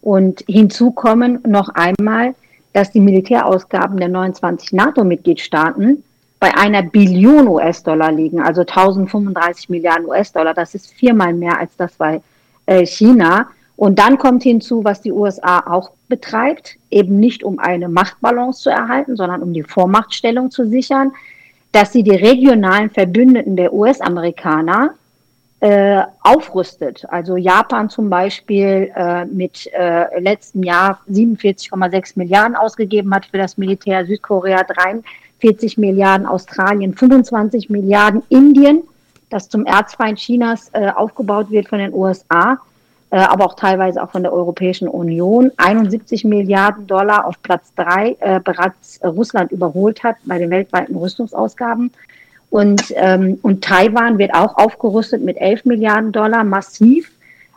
Und 0.00 0.44
hinzu 0.46 0.90
kommen 0.92 1.40
noch 1.46 1.70
einmal, 1.70 2.34
dass 2.72 2.90
die 2.90 3.00
Militärausgaben 3.00 3.98
der 3.98 4.08
29 4.08 4.72
NATO-Mitgliedstaaten 4.72 6.04
bei 6.40 6.54
einer 6.56 6.82
Billion 6.82 7.48
US-Dollar 7.48 8.12
liegen, 8.12 8.40
also 8.40 8.60
1035 8.60 9.68
Milliarden 9.70 10.06
US-Dollar. 10.06 10.54
Das 10.54 10.74
ist 10.74 10.92
viermal 10.92 11.34
mehr 11.34 11.58
als 11.58 11.76
das 11.76 11.92
bei 11.94 12.20
äh, 12.66 12.86
China. 12.86 13.48
Und 13.76 13.98
dann 13.98 14.18
kommt 14.18 14.42
hinzu, 14.42 14.84
was 14.84 15.00
die 15.00 15.12
USA 15.12 15.60
auch 15.66 15.90
betreibt, 16.08 16.76
eben 16.90 17.18
nicht 17.18 17.42
um 17.42 17.58
eine 17.58 17.88
Machtbalance 17.88 18.62
zu 18.62 18.70
erhalten, 18.70 19.16
sondern 19.16 19.42
um 19.42 19.52
die 19.52 19.62
Vormachtstellung 19.62 20.50
zu 20.50 20.66
sichern 20.66 21.12
dass 21.72 21.92
sie 21.92 22.02
die 22.02 22.16
regionalen 22.16 22.90
Verbündeten 22.90 23.56
der 23.56 23.72
US-Amerikaner 23.72 24.94
äh, 25.60 26.02
aufrüstet. 26.22 27.04
Also 27.08 27.36
Japan 27.36 27.90
zum 27.90 28.08
Beispiel 28.08 28.92
äh, 28.94 29.24
mit 29.24 29.68
äh, 29.72 30.20
letztem 30.20 30.62
Jahr 30.62 31.00
47,6 31.10 32.12
Milliarden 32.16 32.56
ausgegeben 32.56 33.12
hat 33.14 33.26
für 33.26 33.38
das 33.38 33.58
Militär, 33.58 34.06
Südkorea 34.06 34.62
43 34.62 35.76
Milliarden, 35.78 36.26
Australien 36.26 36.94
25 36.94 37.70
Milliarden, 37.70 38.22
Indien, 38.28 38.82
das 39.30 39.48
zum 39.48 39.66
Erzfeind 39.66 40.18
Chinas 40.18 40.70
äh, 40.74 40.90
aufgebaut 40.90 41.50
wird 41.50 41.68
von 41.68 41.80
den 41.80 41.92
USA, 41.92 42.58
äh, 43.10 43.16
aber 43.16 43.46
auch 43.46 43.54
teilweise 43.54 44.02
auch 44.02 44.10
von 44.10 44.22
der 44.22 44.32
Europäischen 44.32 44.88
Union, 44.88 45.50
71 45.56 46.24
Milliarden 46.24 46.86
Dollar 46.86 47.26
auf 47.26 47.40
Platz 47.42 47.72
drei 47.74 48.16
äh, 48.20 48.40
bereits 48.40 49.00
Russland 49.02 49.50
überholt 49.50 50.02
hat 50.04 50.16
bei 50.24 50.38
den 50.38 50.50
weltweiten 50.50 50.94
Rüstungsausgaben. 50.94 51.90
Und, 52.50 52.92
ähm, 52.96 53.38
und 53.42 53.62
Taiwan 53.62 54.18
wird 54.18 54.34
auch 54.34 54.56
aufgerüstet 54.56 55.22
mit 55.22 55.36
11 55.36 55.64
Milliarden 55.64 56.12
Dollar, 56.12 56.44
massiv. 56.44 57.10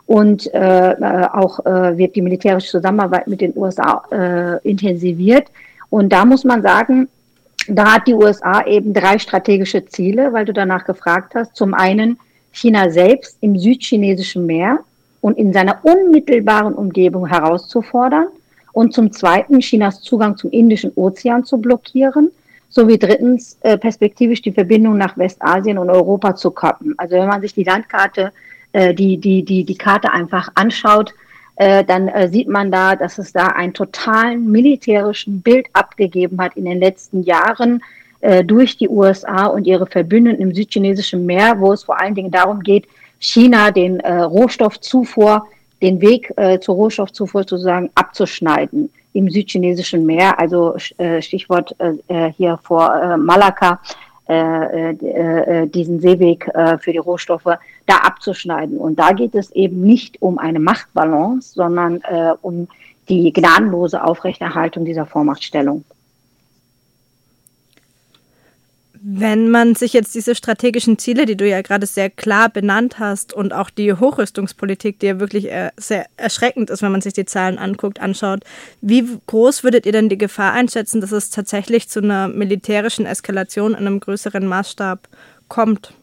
Und 0.06 0.52
äh, 0.52 0.92
äh, 0.92 1.26
auch 1.32 1.64
äh, 1.64 1.96
wird 1.96 2.16
die 2.16 2.22
militärische 2.22 2.70
Zusammenarbeit 2.72 3.26
mit 3.28 3.40
den 3.40 3.56
USA 3.56 4.02
äh, 4.10 4.68
intensiviert. 4.68 5.48
Und 5.88 6.12
da 6.12 6.24
muss 6.24 6.44
man 6.44 6.62
sagen, 6.62 7.08
da 7.68 7.94
hat 7.94 8.06
die 8.06 8.14
USA 8.14 8.64
eben 8.66 8.92
drei 8.92 9.18
strategische 9.18 9.86
Ziele, 9.86 10.32
weil 10.32 10.44
du 10.44 10.52
danach 10.52 10.84
gefragt 10.84 11.34
hast. 11.34 11.54
Zum 11.54 11.74
einen 11.74 12.18
China 12.50 12.90
selbst 12.90 13.38
im 13.40 13.58
südchinesischen 13.58 14.44
Meer, 14.44 14.80
und 15.22 15.38
in 15.38 15.54
seiner 15.54 15.78
unmittelbaren 15.82 16.74
Umgebung 16.74 17.26
herauszufordern 17.26 18.26
und 18.72 18.92
zum 18.92 19.12
Zweiten 19.12 19.60
Chinas 19.60 20.02
Zugang 20.02 20.36
zum 20.36 20.50
Indischen 20.50 20.92
Ozean 20.96 21.44
zu 21.44 21.58
blockieren, 21.58 22.30
sowie 22.68 22.98
drittens 22.98 23.56
äh, 23.62 23.78
perspektivisch 23.78 24.42
die 24.42 24.52
Verbindung 24.52 24.98
nach 24.98 25.16
Westasien 25.16 25.78
und 25.78 25.88
Europa 25.88 26.34
zu 26.34 26.50
kappen. 26.50 26.94
Also 26.98 27.16
wenn 27.16 27.28
man 27.28 27.40
sich 27.40 27.54
die 27.54 27.64
Landkarte, 27.64 28.32
äh, 28.72 28.92
die, 28.94 29.16
die, 29.16 29.44
die, 29.44 29.64
die 29.64 29.76
Karte 29.76 30.10
einfach 30.10 30.50
anschaut, 30.54 31.14
äh, 31.56 31.84
dann 31.84 32.08
äh, 32.08 32.28
sieht 32.28 32.48
man 32.48 32.72
da, 32.72 32.96
dass 32.96 33.18
es 33.18 33.32
da 33.32 33.48
einen 33.48 33.74
totalen 33.74 34.50
militärischen 34.50 35.40
Bild 35.40 35.66
abgegeben 35.74 36.40
hat 36.40 36.56
in 36.56 36.64
den 36.64 36.80
letzten 36.80 37.22
Jahren 37.22 37.82
äh, 38.22 38.42
durch 38.42 38.76
die 38.76 38.88
USA 38.88 39.46
und 39.46 39.66
ihre 39.66 39.86
Verbündeten 39.86 40.40
im 40.42 40.54
südchinesischen 40.54 41.26
Meer, 41.26 41.60
wo 41.60 41.72
es 41.72 41.84
vor 41.84 42.00
allen 42.00 42.14
Dingen 42.14 42.30
darum 42.30 42.60
geht, 42.60 42.86
China 43.22 43.70
den 43.70 44.00
äh, 44.00 44.22
Rohstoffzufuhr, 44.22 45.46
den 45.80 46.00
Weg 46.00 46.32
äh, 46.36 46.58
zur 46.58 46.74
Rohstoffzufuhr 46.74 47.42
sozusagen 47.42 47.90
abzuschneiden 47.94 48.90
im 49.12 49.30
südchinesischen 49.30 50.04
Meer, 50.04 50.38
also 50.38 50.76
äh, 50.98 51.22
Stichwort 51.22 51.74
äh, 51.78 51.92
äh 52.08 52.32
hier 52.32 52.58
vor 52.62 52.94
äh, 52.94 53.16
Malakka, 53.16 53.80
äh, 54.28 54.90
äh, 54.90 55.62
äh, 55.62 55.66
diesen 55.66 56.00
Seeweg 56.00 56.48
äh, 56.48 56.78
für 56.78 56.92
die 56.92 56.98
Rohstoffe 56.98 57.58
da 57.86 57.96
abzuschneiden. 58.02 58.76
Und 58.78 58.98
da 58.98 59.12
geht 59.12 59.34
es 59.34 59.50
eben 59.52 59.82
nicht 59.82 60.20
um 60.20 60.38
eine 60.38 60.58
Machtbalance, 60.58 61.54
sondern 61.54 62.00
äh, 62.02 62.32
um 62.40 62.68
die 63.08 63.32
gnadenlose 63.32 64.02
Aufrechterhaltung 64.02 64.84
dieser 64.84 65.06
Vormachtstellung. 65.06 65.84
Wenn 69.04 69.50
man 69.50 69.74
sich 69.74 69.94
jetzt 69.94 70.14
diese 70.14 70.36
strategischen 70.36 70.96
Ziele, 70.96 71.26
die 71.26 71.36
du 71.36 71.48
ja 71.48 71.60
gerade 71.60 71.86
sehr 71.86 72.08
klar 72.08 72.48
benannt 72.48 73.00
hast 73.00 73.32
und 73.32 73.52
auch 73.52 73.68
die 73.68 73.92
Hochrüstungspolitik, 73.92 75.00
die 75.00 75.06
ja 75.06 75.18
wirklich 75.18 75.50
äh, 75.50 75.70
sehr 75.76 76.06
erschreckend 76.16 76.70
ist, 76.70 76.82
wenn 76.82 76.92
man 76.92 77.00
sich 77.00 77.12
die 77.12 77.24
Zahlen 77.24 77.58
anguckt, 77.58 78.00
anschaut, 78.00 78.44
wie 78.80 79.04
groß 79.26 79.64
würdet 79.64 79.86
ihr 79.86 79.92
denn 79.92 80.08
die 80.08 80.18
Gefahr 80.18 80.52
einschätzen, 80.52 81.00
dass 81.00 81.10
es 81.10 81.30
tatsächlich 81.30 81.88
zu 81.88 82.00
einer 82.00 82.28
militärischen 82.28 83.04
Eskalation 83.04 83.72
in 83.72 83.78
einem 83.78 83.98
größeren 83.98 84.46
Maßstab 84.46 85.08
kommt? 85.48 85.94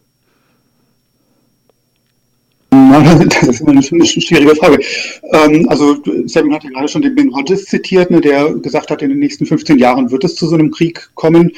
Das 3.29 3.47
ist 3.47 3.61
immer 3.61 3.71
eine, 3.71 3.81
schwierige 3.81 4.55
Frage. 4.55 4.83
Ähm, 5.31 5.67
also 5.69 5.97
Sabine 6.25 6.55
hat 6.55 6.65
ja 6.65 6.69
gerade 6.71 6.87
schon 6.89 7.01
den 7.01 7.15
Ben 7.15 7.33
Hodges 7.33 7.65
zitiert, 7.65 8.11
ne, 8.11 8.19
der 8.19 8.53
gesagt 8.55 8.91
hat, 8.91 9.01
in 9.01 9.09
den 9.09 9.19
nächsten 9.19 9.45
15 9.45 9.79
Jahren 9.79 10.11
wird 10.11 10.25
es 10.25 10.35
zu 10.35 10.47
so 10.47 10.55
einem 10.55 10.69
Krieg 10.69 11.09
kommen. 11.15 11.51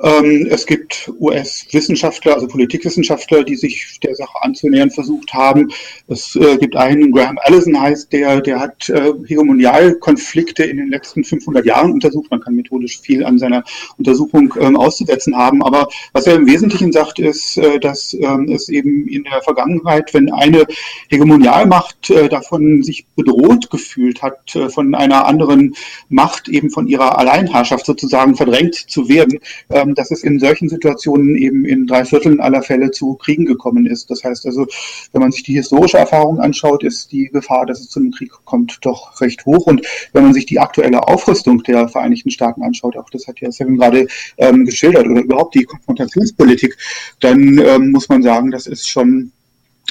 Ähm, 0.00 0.46
es 0.50 0.64
gibt 0.64 1.10
US-Wissenschaftler, 1.18 2.34
also 2.34 2.46
Politikwissenschaftler, 2.46 3.42
die 3.42 3.56
sich 3.56 3.98
der 4.00 4.14
Sache 4.14 4.42
anzunähern 4.42 4.90
versucht 4.90 5.34
haben. 5.34 5.70
Es 6.06 6.36
äh, 6.36 6.56
gibt 6.58 6.76
einen, 6.76 7.10
Graham 7.10 7.38
Allison 7.42 7.80
heißt 7.80 8.12
der, 8.12 8.40
der 8.40 8.60
hat 8.60 8.88
äh, 8.88 9.12
Hegemonialkonflikte 9.26 10.62
in 10.64 10.76
den 10.76 10.88
letzten 10.90 11.24
500 11.24 11.66
Jahren 11.66 11.92
untersucht. 11.92 12.30
Man 12.30 12.40
kann 12.40 12.54
methodisch 12.54 13.00
viel 13.00 13.24
an 13.24 13.38
seiner 13.38 13.64
Untersuchung 13.96 14.54
ähm, 14.60 14.76
auszusetzen 14.76 15.36
haben. 15.36 15.64
Aber 15.64 15.88
was 16.12 16.28
er 16.28 16.36
im 16.36 16.46
Wesentlichen 16.46 16.92
sagt, 16.92 17.18
ist, 17.18 17.58
äh, 17.58 17.80
dass 17.80 18.14
ähm, 18.14 18.48
es 18.52 18.68
eben 18.68 19.08
in 19.08 19.24
der 19.24 19.42
Vergangenheit, 19.42 20.14
wenn 20.14 20.32
eine 20.32 20.64
Hegemonialmacht 21.08 22.12
davon 22.30 22.82
sich 22.82 23.06
bedroht 23.16 23.70
gefühlt 23.70 24.22
hat, 24.22 24.56
von 24.68 24.94
einer 24.94 25.26
anderen 25.26 25.74
Macht 26.08 26.48
eben 26.48 26.70
von 26.70 26.86
ihrer 26.86 27.18
Alleinherrschaft 27.18 27.86
sozusagen 27.86 28.34
verdrängt 28.34 28.74
zu 28.74 29.08
werden, 29.08 29.40
ähm, 29.88 29.94
dass 29.94 30.10
es 30.10 30.22
in 30.22 30.38
solchen 30.38 30.68
Situationen 30.68 31.36
eben 31.36 31.64
in 31.64 31.86
drei 31.86 32.04
Vierteln 32.04 32.40
aller 32.40 32.62
Fälle 32.62 32.90
zu 32.90 33.14
Kriegen 33.14 33.46
gekommen 33.46 33.86
ist. 33.86 34.10
Das 34.10 34.24
heißt 34.24 34.46
also, 34.46 34.66
wenn 35.12 35.20
man 35.20 35.32
sich 35.32 35.42
die 35.42 35.54
historische 35.54 35.98
Erfahrung 35.98 36.40
anschaut, 36.40 36.84
ist 36.84 37.12
die 37.12 37.28
Gefahr, 37.28 37.66
dass 37.66 37.80
es 37.80 37.88
zu 37.88 38.00
einem 38.00 38.12
Krieg 38.12 38.30
kommt, 38.44 38.78
doch 38.82 39.20
recht 39.20 39.44
hoch. 39.46 39.66
Und 39.66 39.86
wenn 40.12 40.24
man 40.24 40.34
sich 40.34 40.46
die 40.46 40.58
aktuelle 40.58 41.06
Aufrüstung 41.06 41.62
der 41.62 41.88
Vereinigten 41.88 42.30
Staaten 42.30 42.62
anschaut, 42.62 42.96
auch 42.96 43.10
das 43.10 43.26
hat 43.26 43.40
ja 43.40 43.50
Seven 43.50 43.76
gerade 43.76 44.06
ähm, 44.36 44.64
geschildert, 44.64 45.06
oder 45.06 45.22
überhaupt 45.22 45.54
die 45.54 45.64
Konfrontationspolitik, 45.64 46.76
dann 47.20 47.58
ähm, 47.58 47.90
muss 47.90 48.08
man 48.08 48.22
sagen, 48.22 48.50
das 48.50 48.66
ist 48.66 48.88
schon 48.88 49.32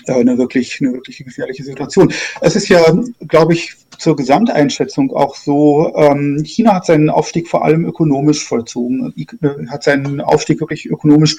äh, 0.05 0.13
eine 0.13 0.37
wirklich, 0.37 0.79
eine 0.81 0.93
wirklich 0.93 1.17
gefährliche 1.23 1.63
Situation. 1.63 2.13
Es 2.41 2.55
ist 2.55 2.69
ja, 2.69 2.83
glaube 3.27 3.53
ich, 3.53 3.75
zur 3.97 4.15
Gesamteinschätzung 4.15 5.11
auch 5.11 5.35
so, 5.35 5.93
ähm, 5.95 6.43
China 6.43 6.75
hat 6.75 6.85
seinen 6.85 7.09
Aufstieg 7.09 7.47
vor 7.47 7.65
allem 7.65 7.85
ökonomisch 7.85 8.43
vollzogen, 8.43 9.13
äh, 9.17 9.67
hat 9.67 9.83
seinen 9.83 10.21
Aufstieg 10.21 10.59
wirklich 10.59 10.89
ökonomisch 10.89 11.37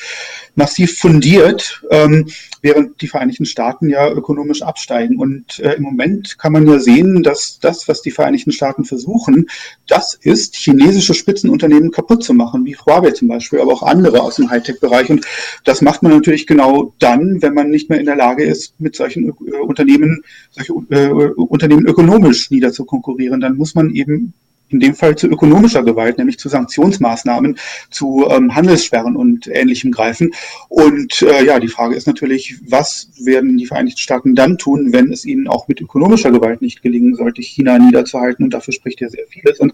massiv 0.55 0.99
fundiert, 0.99 1.83
ähm, 1.91 2.29
während 2.63 3.01
die 3.01 3.09
Vereinigten 3.09 3.47
Staaten 3.47 3.89
ja 3.89 4.11
ökonomisch 4.11 4.63
absteigen. 4.63 5.19
Und 5.19 5.61
äh, 5.61 5.75
im 5.75 5.85
Moment 5.85 6.39
kann 6.39 6.53
man 6.53 6.67
ja 6.67 6.79
sehen, 6.79 7.23
dass 7.23 7.59
das, 7.61 7.87
was 7.87 8.03
die 8.03 8.11
Vereinigten 8.11 8.53
Staaten 8.53 8.85
versuchen, 8.85 9.47
das 9.87 10.15
ist, 10.15 10.57
chinesische 10.57 11.15
Spitzenunternehmen 11.15 11.93
kaputt 11.93 12.25
zu 12.25 12.35
machen, 12.35 12.65
wie 12.65 12.77
Huawei 12.77 13.13
zum 13.13 13.29
Beispiel, 13.29 13.61
aber 13.61 13.73
auch 13.73 13.83
andere 13.83 14.23
aus 14.23 14.37
dem 14.37 14.51
Hightech-Bereich. 14.51 15.11
Und 15.11 15.27
das 15.65 15.83
macht 15.83 16.03
man 16.03 16.13
natürlich 16.13 16.47
genau 16.47 16.93
dann, 16.99 17.41
wenn 17.43 17.55
man 17.55 17.71
nicht 17.71 17.89
mehr 17.89 18.01
in 18.01 18.07
der 18.07 18.17
Lage 18.17 18.45
ist, 18.45 18.79
mit 18.81 18.97
solchen 18.97 19.29
äh, 19.29 19.57
Unternehmen, 19.61 20.23
solche 20.51 20.73
äh, 20.91 21.09
Unternehmen 21.37 21.87
ökonomisch 21.87 22.48
nieder 22.51 22.73
zu 22.73 22.85
konkurrieren, 22.85 23.41
dann 23.41 23.57
muss 23.57 23.75
man 23.75 23.91
eben 23.91 24.35
in 24.71 24.81
dem 24.81 24.95
Fall 24.95 25.17
zu 25.17 25.27
ökonomischer 25.27 25.83
Gewalt, 25.83 26.19
nämlich 26.19 26.39
zu 26.39 26.49
Sanktionsmaßnahmen, 26.49 27.59
zu 27.91 28.27
ähm, 28.29 28.55
Handelssperren 28.55 29.17
und 29.17 29.47
Ähnlichem 29.49 29.91
greifen. 29.91 30.33
Und 30.69 31.23
äh, 31.23 31.45
ja, 31.45 31.59
die 31.59 31.69
Frage 31.69 31.95
ist 31.95 32.07
natürlich, 32.07 32.61
was 32.67 33.11
werden 33.19 33.57
die 33.57 33.67
Vereinigten 33.67 33.99
Staaten 33.99 34.35
dann 34.35 34.59
tun, 34.59 34.93
wenn 34.93 35.13
es 35.13 35.25
ihnen 35.25 35.49
auch 35.49 35.69
mit 35.69 35.81
ökonomischer 35.81 36.31
Gewalt 36.31 36.63
nicht 36.63 36.83
gelingen 36.83 37.15
sollte, 37.15 37.43
China 37.43 37.79
niederzuhalten? 37.79 38.45
Und 38.45 38.55
dafür 38.55 38.75
spricht 38.75 39.01
ja 39.01 39.09
sehr 39.09 39.27
vieles. 39.29 39.59
Und 39.59 39.73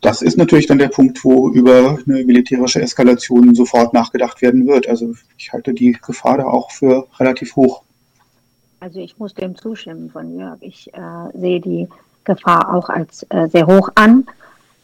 das 0.00 0.20
ist 0.20 0.36
natürlich 0.36 0.66
dann 0.66 0.78
der 0.78 0.88
Punkt, 0.88 1.24
wo 1.24 1.50
über 1.50 1.98
eine 2.06 2.24
militärische 2.24 2.82
Eskalation 2.82 3.54
sofort 3.54 3.94
nachgedacht 3.94 4.42
werden 4.42 4.66
wird. 4.66 4.86
Also 4.86 5.14
ich 5.38 5.52
halte 5.52 5.72
die 5.72 5.96
Gefahr 6.06 6.38
da 6.38 6.44
auch 6.44 6.70
für 6.70 7.06
relativ 7.18 7.56
hoch. 7.56 7.83
Also 8.84 9.00
ich 9.00 9.18
muss 9.18 9.32
dem 9.32 9.56
zustimmen 9.56 10.10
von 10.10 10.38
Jörg. 10.38 10.58
Ich 10.60 10.92
äh, 10.92 10.98
sehe 11.32 11.58
die 11.58 11.88
Gefahr 12.24 12.74
auch 12.74 12.90
als 12.90 13.24
äh, 13.30 13.48
sehr 13.48 13.66
hoch 13.66 13.88
an. 13.94 14.26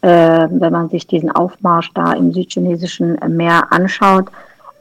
Äh, 0.00 0.49
wenn 0.50 0.73
man 0.73 0.88
sich 0.88 1.07
diesen 1.07 1.30
Aufmarsch 1.30 1.90
da 1.92 2.14
im 2.14 2.33
südchinesischen 2.33 3.19
Meer 3.28 3.71
anschaut, 3.71 4.28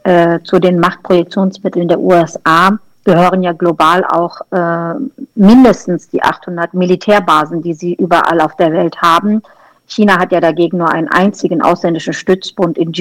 äh, 0.04 0.40
zu 0.46 0.58
den 0.60 0.80
Machtprojektionsmitteln 0.80 1.90
der 1.90 2.00
USA 2.00 2.80
gehören 3.04 3.44
ja 3.44 3.52
global 3.52 4.06
auch 4.06 4.40
äh, 4.52 4.94
mindestens 5.36 6.08
die 6.08 6.24
800 6.24 6.74
Militärbasen, 6.74 7.62
die 7.62 7.74
sie 7.74 7.96
überall 7.96 8.40
auf 8.40 8.56
der 8.56 8.72
Welt 8.72 9.02
haben. 9.02 9.44
China 9.86 10.18
hat 10.18 10.32
ja 10.32 10.40
dagegen 10.40 10.78
nur 10.78 10.94
einen 10.94 11.10
einzigen 11.10 11.62
ausländischen 11.62 12.14
Stützbund 12.14 12.78
in 12.78 12.94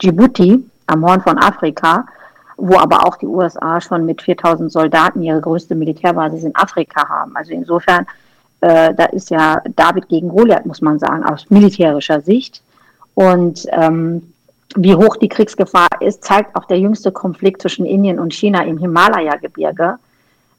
Djibouti 0.00 0.64
am 0.86 1.04
Horn 1.04 1.20
von 1.20 1.36
Afrika 1.36 2.06
wo 2.58 2.76
aber 2.76 3.06
auch 3.06 3.16
die 3.16 3.26
USA 3.26 3.80
schon 3.80 4.04
mit 4.04 4.20
4000 4.20 4.70
Soldaten 4.70 5.22
ihre 5.22 5.40
größte 5.40 5.74
Militärbasis 5.74 6.42
in 6.42 6.54
Afrika 6.56 7.08
haben. 7.08 7.36
Also 7.36 7.52
insofern, 7.52 8.04
äh, 8.60 8.92
da 8.94 9.04
ist 9.06 9.30
ja 9.30 9.62
David 9.76 10.08
gegen 10.08 10.28
Goliath, 10.28 10.66
muss 10.66 10.82
man 10.82 10.98
sagen, 10.98 11.24
aus 11.24 11.48
militärischer 11.50 12.20
Sicht. 12.20 12.62
Und 13.14 13.64
ähm, 13.70 14.34
wie 14.76 14.94
hoch 14.94 15.16
die 15.16 15.28
Kriegsgefahr 15.28 15.88
ist, 16.00 16.24
zeigt 16.24 16.54
auch 16.56 16.64
der 16.64 16.80
jüngste 16.80 17.12
Konflikt 17.12 17.62
zwischen 17.62 17.86
Indien 17.86 18.18
und 18.18 18.34
China 18.34 18.64
im 18.64 18.76
Himalaya-Gebirge, 18.76 19.96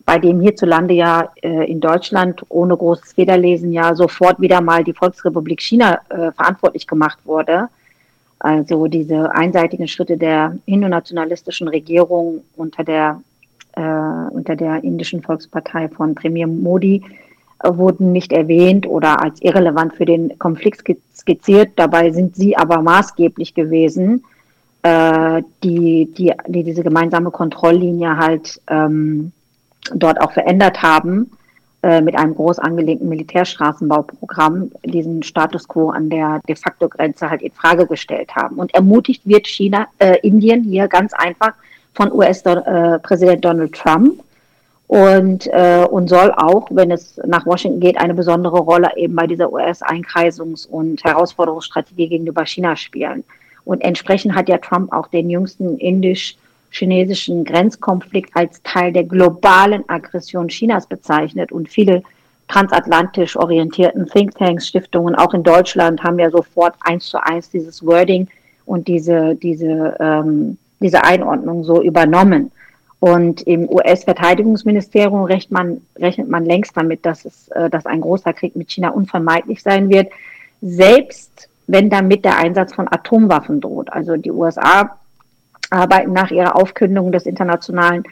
bei 0.05 0.17
dem 0.17 0.39
hierzulande 0.39 0.93
ja 0.93 1.29
äh, 1.43 1.69
in 1.69 1.81
Deutschland 1.81 2.43
ohne 2.47 2.75
großes 2.75 3.13
Federlesen 3.13 3.73
ja 3.73 3.93
sofort 3.93 4.39
wieder 4.39 4.61
mal 4.61 4.83
die 4.83 4.93
Volksrepublik 4.93 5.61
China 5.61 5.99
äh, 6.09 6.31
verantwortlich 6.31 6.87
gemacht 6.87 7.19
wurde 7.25 7.67
also 8.39 8.87
diese 8.87 9.33
einseitigen 9.35 9.87
Schritte 9.87 10.17
der 10.17 10.57
hindu-nationalistischen 10.65 11.67
Regierung 11.67 12.41
unter 12.55 12.83
der, 12.83 13.21
äh, 13.73 13.81
unter 13.81 14.55
der 14.55 14.83
indischen 14.83 15.21
Volkspartei 15.21 15.89
von 15.89 16.15
Premier 16.15 16.47
Modi 16.47 17.03
äh, 17.63 17.69
wurden 17.73 18.13
nicht 18.13 18.31
erwähnt 18.31 18.87
oder 18.87 19.21
als 19.21 19.41
irrelevant 19.41 19.93
für 19.95 20.05
den 20.05 20.39
Konflikt 20.39 20.83
skizziert. 21.13 21.71
Dabei 21.75 22.11
sind 22.11 22.35
sie 22.35 22.55
aber 22.55 22.81
maßgeblich 22.81 23.53
gewesen, 23.53 24.23
äh, 24.83 25.43
die, 25.63 26.09
die, 26.17 26.31
die 26.47 26.63
diese 26.63 26.83
gemeinsame 26.83 27.31
Kontrolllinie 27.31 28.15
halt 28.15 28.61
ähm, 28.67 29.33
dort 29.93 30.21
auch 30.21 30.31
verändert 30.31 30.81
haben 30.81 31.31
mit 31.81 32.15
einem 32.15 32.35
groß 32.35 32.59
angelegten 32.59 33.07
Militärstraßenbauprogramm 33.07 34.71
diesen 34.83 35.23
Status 35.23 35.65
quo 35.65 35.91
an 35.91 36.09
der 36.09 36.41
de 36.47 36.55
facto 36.55 36.89
Grenze 36.89 37.29
halt 37.29 37.41
in 37.41 37.53
Frage 37.53 37.87
gestellt 37.87 38.35
haben. 38.35 38.57
Und 38.57 38.73
ermutigt 38.73 39.21
wird 39.25 39.47
China, 39.47 39.87
äh, 39.99 40.17
Indien 40.21 40.63
hier 40.63 40.89
ganz 40.89 41.13
einfach 41.13 41.53
von 41.93 42.11
US-Präsident 42.11 43.37
äh, 43.37 43.41
Donald 43.41 43.73
Trump 43.73 44.21
und, 44.89 45.45
äh, 45.53 45.85
und 45.89 46.07
soll 46.07 46.31
auch, 46.35 46.67
wenn 46.71 46.89
es 46.89 47.21
nach 47.27 47.45
Washington 47.45 47.79
geht, 47.79 47.99
eine 47.99 48.15
besondere 48.15 48.57
Rolle 48.57 48.89
eben 48.95 49.15
bei 49.15 49.27
dieser 49.27 49.53
US-Einkreisungs- 49.53 50.67
und 50.67 51.03
Herausforderungsstrategie 51.03 52.09
gegenüber 52.09 52.43
China 52.45 52.75
spielen. 52.75 53.23
Und 53.65 53.81
entsprechend 53.81 54.33
hat 54.33 54.49
ja 54.49 54.57
Trump 54.57 54.91
auch 54.91 55.07
den 55.07 55.29
jüngsten 55.29 55.77
indisch 55.77 56.37
chinesischen 56.71 57.43
Grenzkonflikt 57.43 58.35
als 58.35 58.61
Teil 58.63 58.91
der 58.93 59.03
globalen 59.03 59.83
Aggression 59.87 60.47
Chinas 60.47 60.87
bezeichnet 60.87 61.51
und 61.51 61.69
viele 61.69 62.03
transatlantisch 62.47 63.37
orientierten 63.37 64.07
Thinktanks, 64.07 64.67
Stiftungen, 64.67 65.15
auch 65.15 65.33
in 65.33 65.43
Deutschland, 65.43 66.03
haben 66.03 66.19
ja 66.19 66.29
sofort 66.31 66.75
eins 66.81 67.05
zu 67.05 67.23
eins 67.23 67.49
dieses 67.49 67.85
Wording 67.85 68.27
und 68.65 68.87
diese, 68.87 69.35
diese, 69.35 69.95
ähm, 69.99 70.57
diese 70.79 71.03
Einordnung 71.03 71.63
so 71.63 71.81
übernommen. 71.81 72.51
Und 72.99 73.41
im 73.43 73.69
US-Verteidigungsministerium 73.69 75.23
rechnet 75.23 75.51
man, 75.51 75.81
rechnet 75.97 76.27
man 76.27 76.45
längst 76.45 76.75
damit, 76.75 77.05
dass, 77.05 77.23
es, 77.23 77.47
äh, 77.49 77.69
dass 77.69 77.85
ein 77.85 78.01
großer 78.01 78.33
Krieg 78.33 78.55
mit 78.55 78.71
China 78.71 78.89
unvermeidlich 78.89 79.63
sein 79.63 79.89
wird, 79.89 80.11
selbst 80.61 81.49
wenn 81.67 81.89
damit 81.89 82.25
der 82.25 82.37
Einsatz 82.37 82.73
von 82.73 82.91
Atomwaffen 82.91 83.61
droht. 83.61 83.93
Also 83.93 84.17
die 84.17 84.31
USA 84.31 84.97
arbeiten 85.69 86.13
nach 86.13 86.31
ihrer 86.31 86.55
Aufkündigung 86.55 87.11
des 87.11 87.25
internationalen 87.25 88.03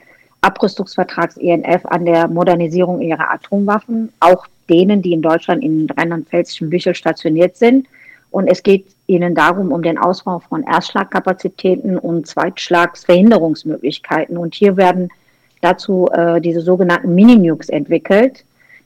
Abrüstungsvertrags 0.42 1.38
ENF 1.38 1.86
an 1.86 2.04
der 2.06 2.28
Modernisierung 2.28 3.02
ihrer 3.02 3.32
Atomwaffen, 3.32 4.12
auch 4.20 4.46
denen, 4.70 5.02
die 5.02 5.14
in 5.14 5.22
Deutschland 5.22 5.64
in 5.64 5.90
rheinland-pfälzischen 5.90 6.70
Büchel 6.70 6.94
stationiert 6.94 7.56
sind. 7.58 7.88
Und 8.30 8.48
es 8.48 8.62
geht 8.62 8.86
ihnen 9.08 9.34
darum, 9.34 9.72
um 9.72 9.82
den 9.82 9.98
Ausbau 9.98 10.40
von 10.40 10.64
Erstschlagkapazitäten 10.64 11.98
und 11.98 12.28
Zweitschlagsverhinderungsmöglichkeiten. 12.28 14.38
Und 14.38 14.54
hier 14.54 14.78
werden 14.78 15.10
dazu 15.62 16.08
äh, 16.12 16.40
diese 16.42 16.62
sogenannten 16.62 17.16
Mini-Nukes 17.16 17.70
entwickelt 17.70 18.44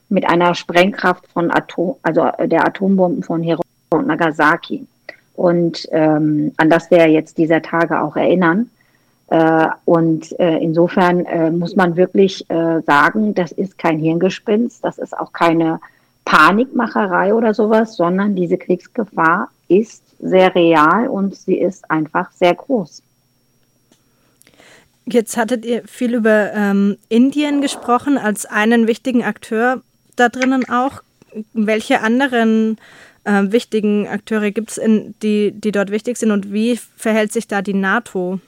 mit 0.08 0.26
einer 0.28 0.54
Sprengkraft 0.54 1.26
von 1.28 1.50
Atom, 1.50 1.96
also 2.02 2.30
der 2.46 2.66
Atombomben 2.66 3.22
von 3.22 3.42
Hiroshima 3.42 3.66
und 3.90 4.06
Nagasaki 4.06 4.86
und 5.42 5.88
ähm, 5.90 6.52
an 6.56 6.70
das 6.70 6.88
wir 6.92 7.08
jetzt 7.08 7.36
dieser 7.36 7.62
Tage 7.62 8.00
auch 8.00 8.14
erinnern. 8.14 8.70
Äh, 9.26 9.66
und 9.84 10.38
äh, 10.38 10.58
insofern 10.58 11.26
äh, 11.26 11.50
muss 11.50 11.74
man 11.74 11.96
wirklich 11.96 12.48
äh, 12.48 12.80
sagen, 12.82 13.34
das 13.34 13.50
ist 13.50 13.76
kein 13.76 13.98
Hirngespinst, 13.98 14.84
das 14.84 14.98
ist 14.98 15.18
auch 15.18 15.32
keine 15.32 15.80
Panikmacherei 16.24 17.34
oder 17.34 17.54
sowas, 17.54 17.96
sondern 17.96 18.36
diese 18.36 18.56
Kriegsgefahr 18.56 19.48
ist 19.66 20.04
sehr 20.20 20.54
real 20.54 21.08
und 21.08 21.34
sie 21.34 21.58
ist 21.58 21.90
einfach 21.90 22.30
sehr 22.30 22.54
groß. 22.54 23.02
Jetzt 25.06 25.36
hattet 25.36 25.64
ihr 25.64 25.82
viel 25.88 26.14
über 26.14 26.52
ähm, 26.54 26.98
Indien 27.08 27.60
gesprochen 27.60 28.16
als 28.16 28.46
einen 28.46 28.86
wichtigen 28.86 29.24
Akteur 29.24 29.82
da 30.14 30.28
drinnen 30.28 30.68
auch. 30.68 31.02
Welche 31.52 32.00
anderen 32.00 32.76
äh, 33.24 33.52
wichtigen 33.52 34.08
Akteure 34.08 34.50
gibt 34.50 34.70
es, 34.70 34.80
die, 35.22 35.52
die 35.52 35.72
dort 35.72 35.90
wichtig 35.90 36.16
sind 36.16 36.30
und 36.30 36.52
wie 36.52 36.78
verhält 36.96 37.32
sich 37.32 37.46
da 37.46 37.62
die 37.62 37.74
NATO? 37.74 38.40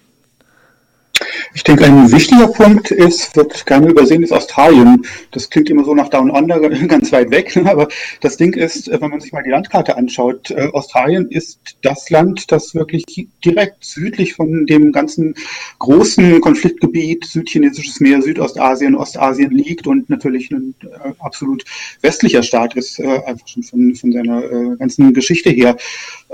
Ich 1.54 1.64
denke, 1.64 1.84
ein 1.84 2.10
wichtiger 2.10 2.48
Punkt 2.48 2.90
ist, 2.90 3.36
wird 3.36 3.66
gerne 3.66 3.88
übersehen, 3.88 4.22
ist 4.22 4.32
Australien. 4.32 5.06
Das 5.30 5.50
klingt 5.50 5.70
immer 5.70 5.84
so 5.84 5.94
nach 5.94 6.08
Down 6.08 6.30
Under, 6.30 6.60
ganz 6.88 7.12
weit 7.12 7.30
weg, 7.30 7.56
aber 7.64 7.88
das 8.20 8.36
Ding 8.36 8.54
ist, 8.54 8.90
wenn 8.90 9.10
man 9.10 9.20
sich 9.20 9.32
mal 9.32 9.42
die 9.42 9.50
Landkarte 9.50 9.96
anschaut, 9.96 10.50
äh, 10.50 10.68
Australien 10.72 11.28
ist 11.30 11.58
das 11.82 12.10
Land, 12.10 12.50
das 12.50 12.74
wirklich 12.74 13.04
direkt 13.44 13.84
südlich 13.84 14.34
von 14.34 14.66
dem 14.66 14.92
ganzen 14.92 15.34
großen 15.78 16.40
Konfliktgebiet, 16.40 17.24
südchinesisches 17.24 18.00
Meer, 18.00 18.22
Südostasien, 18.22 18.94
Ostasien 18.94 19.50
liegt 19.50 19.86
und 19.86 20.10
natürlich 20.10 20.50
ein 20.50 20.74
äh, 20.82 21.12
absolut 21.18 21.64
westlicher 22.00 22.42
Staat 22.42 22.74
ist, 22.76 22.98
äh, 22.98 23.20
einfach 23.26 23.48
schon 23.48 23.62
von, 23.62 23.94
von 23.94 24.12
seiner 24.12 24.76
ganzen 24.76 25.12
Geschichte 25.12 25.50
her. 25.50 25.76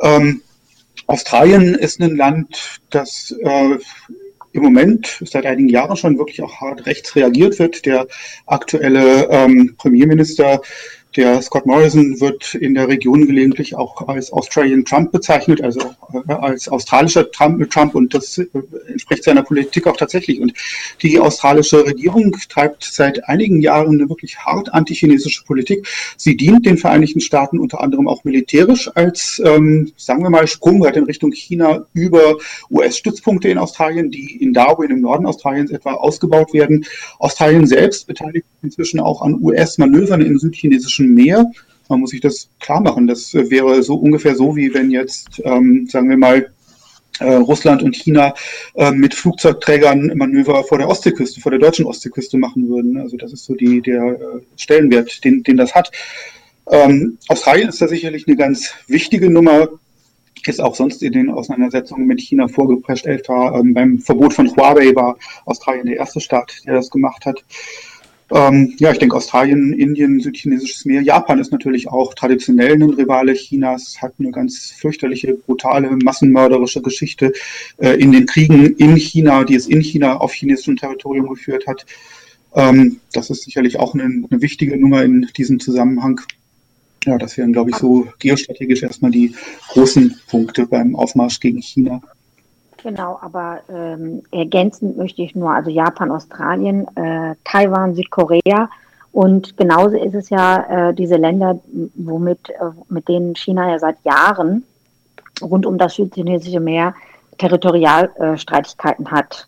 Ähm, 0.02 0.42
Australien 1.06 1.74
ist 1.74 2.00
ein 2.00 2.16
Land, 2.16 2.80
das 2.90 3.34
äh, 3.42 3.78
im 4.52 4.62
Moment 4.62 5.20
seit 5.24 5.46
einigen 5.46 5.68
Jahren 5.68 5.96
schon 5.96 6.18
wirklich 6.18 6.42
auch 6.42 6.60
hart 6.60 6.86
rechts 6.86 7.14
reagiert 7.14 7.58
wird. 7.58 7.86
Der 7.86 8.06
aktuelle 8.46 9.28
ähm, 9.30 9.74
Premierminister 9.76 10.60
der 11.16 11.42
Scott 11.42 11.66
Morrison 11.66 12.20
wird 12.20 12.54
in 12.54 12.74
der 12.74 12.86
Region 12.86 13.26
gelegentlich 13.26 13.74
auch 13.74 14.06
als 14.08 14.32
Australian 14.32 14.84
Trump 14.84 15.10
bezeichnet, 15.10 15.60
also 15.60 15.80
äh, 16.28 16.32
als 16.32 16.68
australischer 16.68 17.30
Trump, 17.30 17.68
Trump 17.70 17.94
und 17.94 18.14
das 18.14 18.38
äh, 18.38 18.46
entspricht 18.86 19.24
seiner 19.24 19.42
Politik 19.42 19.86
auch 19.86 19.96
tatsächlich. 19.96 20.40
Und 20.40 20.52
die 21.02 21.18
australische 21.18 21.84
Regierung 21.84 22.36
treibt 22.48 22.84
seit 22.84 23.28
einigen 23.28 23.60
Jahren 23.60 24.00
eine 24.00 24.08
wirklich 24.08 24.38
hart 24.38 24.72
antichinesische 24.72 25.44
Politik. 25.44 25.88
Sie 26.16 26.36
dient 26.36 26.64
den 26.64 26.78
Vereinigten 26.78 27.20
Staaten 27.20 27.58
unter 27.58 27.80
anderem 27.80 28.06
auch 28.06 28.22
militärisch 28.24 28.88
als, 28.94 29.42
ähm, 29.44 29.92
sagen 29.96 30.22
wir 30.22 30.30
mal, 30.30 30.46
Sprungbrett 30.46 30.96
in 30.96 31.04
Richtung 31.04 31.32
China 31.32 31.86
über 31.92 32.36
US-Stützpunkte 32.70 33.48
in 33.48 33.58
Australien, 33.58 34.10
die 34.10 34.36
in 34.36 34.52
Darwin 34.52 34.90
im 34.90 35.00
Norden 35.00 35.26
Australiens 35.26 35.72
etwa 35.72 35.94
ausgebaut 35.94 36.52
werden. 36.52 36.84
Australien 37.18 37.66
selbst 37.66 38.06
beteiligt 38.06 38.46
inzwischen 38.62 39.00
auch 39.00 39.22
an 39.22 39.38
US-Manövern 39.42 40.20
im 40.20 40.38
südchinesischen 40.38 40.99
Menschen 41.00 41.14
mehr. 41.14 41.50
Man 41.88 42.00
muss 42.00 42.10
sich 42.10 42.20
das 42.20 42.48
klar 42.60 42.80
machen. 42.80 43.06
Das 43.06 43.34
wäre 43.34 43.82
so 43.82 43.96
ungefähr 43.96 44.36
so, 44.36 44.56
wie 44.56 44.72
wenn 44.72 44.90
jetzt, 44.90 45.40
ähm, 45.44 45.88
sagen 45.90 46.08
wir 46.08 46.16
mal, 46.16 46.52
äh, 47.18 47.34
Russland 47.34 47.82
und 47.82 47.96
China 47.96 48.32
äh, 48.74 48.92
mit 48.92 49.14
Flugzeugträgern 49.14 50.12
Manöver 50.14 50.62
vor 50.64 50.78
der 50.78 50.88
Ostseeküste, 50.88 51.40
vor 51.40 51.50
der 51.50 51.60
deutschen 51.60 51.84
Ostseeküste 51.84 52.38
machen 52.38 52.68
würden. 52.68 52.96
Also 52.96 53.16
das 53.16 53.32
ist 53.32 53.44
so 53.44 53.54
die, 53.54 53.82
der 53.82 54.02
äh, 54.02 54.40
Stellenwert, 54.56 55.22
den, 55.24 55.42
den 55.42 55.56
das 55.56 55.74
hat. 55.74 55.90
Ähm, 56.70 57.18
Australien 57.28 57.68
ist 57.68 57.82
da 57.82 57.88
sicherlich 57.88 58.26
eine 58.26 58.36
ganz 58.36 58.72
wichtige 58.86 59.28
Nummer, 59.28 59.68
ist 60.46 60.60
auch 60.60 60.74
sonst 60.74 61.02
in 61.02 61.12
den 61.12 61.30
Auseinandersetzungen 61.30 62.06
mit 62.06 62.20
China 62.20 62.48
vorgeprescht. 62.48 63.04
Etwa 63.04 63.58
ähm, 63.58 63.74
beim 63.74 63.98
Verbot 63.98 64.32
von 64.32 64.48
Huawei 64.56 64.94
war 64.94 65.18
Australien 65.44 65.86
der 65.86 65.96
erste 65.96 66.20
Staat, 66.20 66.62
der 66.64 66.74
das 66.74 66.88
gemacht 66.88 67.26
hat. 67.26 67.44
Ähm, 68.32 68.74
ja, 68.78 68.92
ich 68.92 68.98
denke 68.98 69.16
Australien, 69.16 69.72
Indien, 69.72 70.20
südchinesisches 70.20 70.84
Meer. 70.84 71.02
Japan 71.02 71.40
ist 71.40 71.50
natürlich 71.50 71.88
auch 71.88 72.14
traditionell 72.14 72.74
ein 72.74 72.82
Rivale 72.82 73.34
Chinas, 73.34 74.00
hat 74.00 74.14
eine 74.18 74.30
ganz 74.30 74.70
fürchterliche, 74.70 75.34
brutale, 75.34 75.90
massenmörderische 75.90 76.80
Geschichte 76.80 77.32
äh, 77.78 78.00
in 78.00 78.12
den 78.12 78.26
Kriegen 78.26 78.76
in 78.76 78.96
China, 78.96 79.44
die 79.44 79.56
es 79.56 79.66
in 79.66 79.82
China 79.82 80.18
auf 80.18 80.32
chinesischem 80.32 80.76
Territorium 80.76 81.28
geführt 81.28 81.66
hat. 81.66 81.86
Ähm, 82.54 83.00
das 83.12 83.30
ist 83.30 83.42
sicherlich 83.42 83.78
auch 83.78 83.94
eine, 83.94 84.04
eine 84.04 84.42
wichtige 84.42 84.76
Nummer 84.76 85.02
in 85.02 85.28
diesem 85.36 85.58
Zusammenhang. 85.58 86.20
Ja, 87.04 87.18
das 87.18 87.36
wären, 87.36 87.52
glaube 87.52 87.70
ich, 87.70 87.76
so 87.76 88.08
geostrategisch 88.18 88.82
erstmal 88.82 89.10
die 89.10 89.34
großen 89.70 90.20
Punkte 90.28 90.66
beim 90.66 90.94
Aufmarsch 90.94 91.40
gegen 91.40 91.62
China. 91.62 92.02
Genau, 92.82 93.18
aber 93.20 93.60
ähm, 93.68 94.22
ergänzend 94.30 94.96
möchte 94.96 95.22
ich 95.22 95.34
nur, 95.34 95.50
also 95.50 95.70
Japan, 95.70 96.10
Australien, 96.10 96.86
äh, 96.96 97.34
Taiwan, 97.44 97.94
Südkorea 97.94 98.68
und 99.12 99.56
genauso 99.56 99.96
ist 99.96 100.14
es 100.14 100.30
ja 100.30 100.88
äh, 100.88 100.94
diese 100.94 101.16
Länder, 101.16 101.58
womit, 101.94 102.50
äh, 102.50 102.54
mit 102.88 103.08
denen 103.08 103.34
China 103.34 103.68
ja 103.68 103.78
seit 103.78 103.96
Jahren 104.04 104.64
rund 105.42 105.66
um 105.66 105.78
das 105.78 105.94
südchinesische 105.94 106.60
Meer 106.60 106.94
Territorialstreitigkeiten 107.38 109.10
hat. 109.10 109.46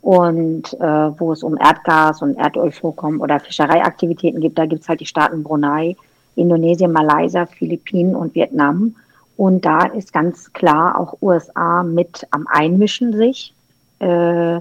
Und 0.00 0.74
äh, 0.74 1.20
wo 1.20 1.32
es 1.32 1.42
um 1.42 1.56
Erdgas 1.58 2.22
und 2.22 2.36
Erdölvorkommen 2.36 3.20
oder 3.20 3.38
Fischereiaktivitäten 3.38 4.40
gibt, 4.40 4.58
da 4.58 4.66
gibt 4.66 4.82
es 4.82 4.88
halt 4.88 5.00
die 5.00 5.06
Staaten 5.06 5.44
Brunei, 5.44 5.96
Indonesien, 6.34 6.90
Malaysia, 6.90 7.46
Philippinen 7.46 8.16
und 8.16 8.34
Vietnam. 8.34 8.96
Und 9.36 9.64
da 9.64 9.86
ist 9.86 10.12
ganz 10.12 10.52
klar 10.52 10.98
auch 10.98 11.16
USA 11.20 11.82
mit 11.82 12.26
am 12.30 12.46
Einmischen 12.46 13.16
sich 13.16 13.54
äh, 14.00 14.60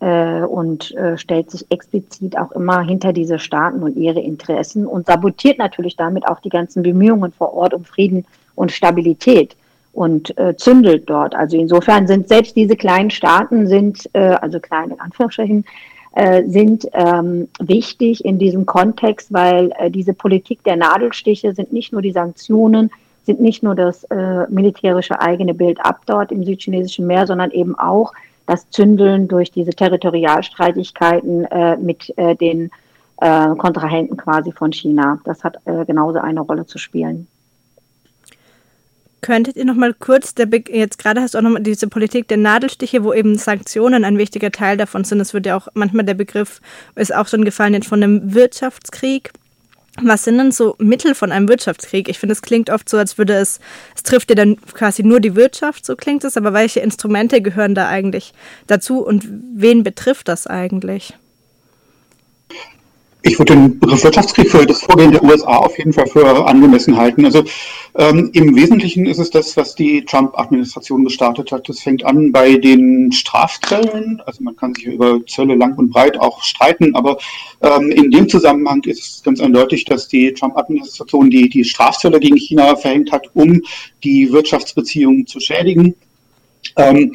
äh, 0.00 0.42
und 0.42 0.94
äh, 0.94 1.16
stellt 1.16 1.50
sich 1.50 1.66
explizit 1.70 2.36
auch 2.38 2.52
immer 2.52 2.82
hinter 2.82 3.12
diese 3.12 3.38
Staaten 3.38 3.82
und 3.82 3.96
ihre 3.96 4.20
Interessen 4.20 4.86
und 4.86 5.06
sabotiert 5.06 5.58
natürlich 5.58 5.96
damit 5.96 6.26
auch 6.28 6.40
die 6.40 6.48
ganzen 6.48 6.82
Bemühungen 6.82 7.32
vor 7.32 7.54
Ort 7.54 7.74
um 7.74 7.84
Frieden 7.84 8.24
und 8.54 8.72
Stabilität 8.72 9.56
und 9.92 10.36
äh, 10.38 10.54
zündelt 10.56 11.08
dort. 11.08 11.34
Also 11.34 11.56
insofern 11.56 12.06
sind 12.06 12.28
selbst 12.28 12.56
diese 12.56 12.76
kleinen 12.76 13.10
Staaten 13.10 13.66
sind, 13.66 14.08
äh, 14.12 14.36
also 14.40 14.60
kleine 14.60 14.94
in 14.94 15.00
Anführungsstrichen, 15.00 15.64
äh, 16.14 16.44
sind 16.46 16.86
ähm, 16.92 17.48
wichtig 17.58 18.24
in 18.24 18.38
diesem 18.38 18.66
Kontext, 18.66 19.32
weil 19.32 19.72
diese 19.90 20.14
Politik 20.14 20.62
der 20.64 20.76
Nadelstiche 20.76 21.54
sind 21.54 21.72
nicht 21.72 21.92
nur 21.92 22.02
die 22.02 22.12
Sanktionen, 22.12 22.90
sind 23.26 23.40
nicht 23.40 23.62
nur 23.62 23.74
das 23.74 24.04
äh, 24.04 24.46
militärische 24.48 25.20
eigene 25.20 25.52
Bild 25.52 25.84
ab 25.84 26.00
dort 26.06 26.32
im 26.32 26.44
südchinesischen 26.44 27.06
Meer, 27.06 27.26
sondern 27.26 27.50
eben 27.50 27.78
auch 27.78 28.12
das 28.46 28.70
Zündeln 28.70 29.28
durch 29.28 29.50
diese 29.50 29.72
Territorialstreitigkeiten 29.72 31.44
äh, 31.46 31.76
mit 31.76 32.16
äh, 32.16 32.36
den 32.36 32.70
äh, 33.20 33.54
Kontrahenten 33.56 34.16
quasi 34.16 34.52
von 34.52 34.72
China. 34.72 35.18
Das 35.24 35.42
hat 35.42 35.56
äh, 35.64 35.84
genauso 35.84 36.20
eine 36.20 36.40
Rolle 36.40 36.66
zu 36.66 36.78
spielen. 36.78 37.26
Könntet 39.22 39.56
ihr 39.56 39.64
noch 39.64 39.74
mal 39.74 39.92
kurz, 39.92 40.34
jetzt 40.68 40.98
gerade 40.98 41.20
hast 41.20 41.34
du 41.34 41.38
auch 41.38 41.42
noch 41.42 41.50
mal 41.50 41.62
diese 41.62 41.88
Politik 41.88 42.28
der 42.28 42.36
Nadelstiche, 42.36 43.02
wo 43.02 43.12
eben 43.12 43.36
Sanktionen 43.36 44.04
ein 44.04 44.18
wichtiger 44.18 44.52
Teil 44.52 44.76
davon 44.76 45.02
sind. 45.02 45.18
Es 45.20 45.34
wird 45.34 45.46
ja 45.46 45.56
auch 45.56 45.66
manchmal 45.74 46.04
der 46.04 46.14
Begriff, 46.14 46.60
ist 46.94 47.12
auch 47.12 47.26
schon 47.26 47.44
gefallen 47.44 47.74
jetzt 47.74 47.88
von 47.88 48.02
einem 48.02 48.34
Wirtschaftskrieg. 48.34 49.32
Was 50.02 50.24
sind 50.24 50.38
denn 50.38 50.52
so 50.52 50.76
Mittel 50.78 51.14
von 51.14 51.32
einem 51.32 51.48
Wirtschaftskrieg? 51.48 52.08
Ich 52.08 52.18
finde, 52.18 52.34
es 52.34 52.42
klingt 52.42 52.70
oft 52.70 52.88
so, 52.88 52.98
als 52.98 53.16
würde 53.18 53.34
es, 53.34 53.60
es 53.94 54.02
trifft 54.02 54.30
ja 54.30 54.36
dann 54.36 54.56
quasi 54.60 55.02
nur 55.02 55.20
die 55.20 55.36
Wirtschaft, 55.36 55.86
so 55.86 55.96
klingt 55.96 56.24
es, 56.24 56.36
aber 56.36 56.52
welche 56.52 56.80
Instrumente 56.80 57.40
gehören 57.40 57.74
da 57.74 57.88
eigentlich 57.88 58.32
dazu 58.66 59.00
und 59.00 59.26
wen 59.28 59.82
betrifft 59.82 60.28
das 60.28 60.46
eigentlich? 60.46 61.14
Ich 63.26 63.40
würde 63.40 63.54
den 63.54 63.80
Begriff 63.80 64.04
Wirtschaftskrieg 64.04 64.48
für 64.48 64.64
das 64.64 64.82
Vorgehen 64.82 65.10
der 65.10 65.24
USA 65.24 65.56
auf 65.56 65.76
jeden 65.78 65.92
Fall 65.92 66.06
für 66.06 66.46
angemessen 66.46 66.96
halten. 66.96 67.24
Also 67.24 67.42
ähm, 67.96 68.30
im 68.34 68.54
Wesentlichen 68.54 69.04
ist 69.04 69.18
es 69.18 69.30
das, 69.30 69.56
was 69.56 69.74
die 69.74 70.04
Trump-Administration 70.04 71.02
gestartet 71.02 71.50
hat. 71.50 71.68
Das 71.68 71.80
fängt 71.80 72.04
an 72.04 72.30
bei 72.30 72.56
den 72.56 73.10
Strafzöllen. 73.10 74.22
Also 74.26 74.44
man 74.44 74.54
kann 74.54 74.74
sich 74.74 74.84
über 74.84 75.26
Zölle 75.26 75.56
lang 75.56 75.76
und 75.76 75.90
breit 75.90 76.16
auch 76.20 76.40
streiten, 76.44 76.94
aber 76.94 77.18
ähm, 77.62 77.90
in 77.90 78.12
dem 78.12 78.28
Zusammenhang 78.28 78.84
ist 78.84 79.00
es 79.00 79.22
ganz 79.24 79.40
eindeutig, 79.40 79.84
dass 79.86 80.06
die 80.06 80.32
Trump-Administration 80.32 81.28
die, 81.28 81.48
die 81.48 81.64
Strafzölle 81.64 82.20
gegen 82.20 82.36
China 82.36 82.76
verhängt 82.76 83.10
hat, 83.10 83.28
um 83.34 83.60
die 84.04 84.30
Wirtschaftsbeziehungen 84.30 85.26
zu 85.26 85.40
schädigen. 85.40 85.96
Ähm, 86.76 87.12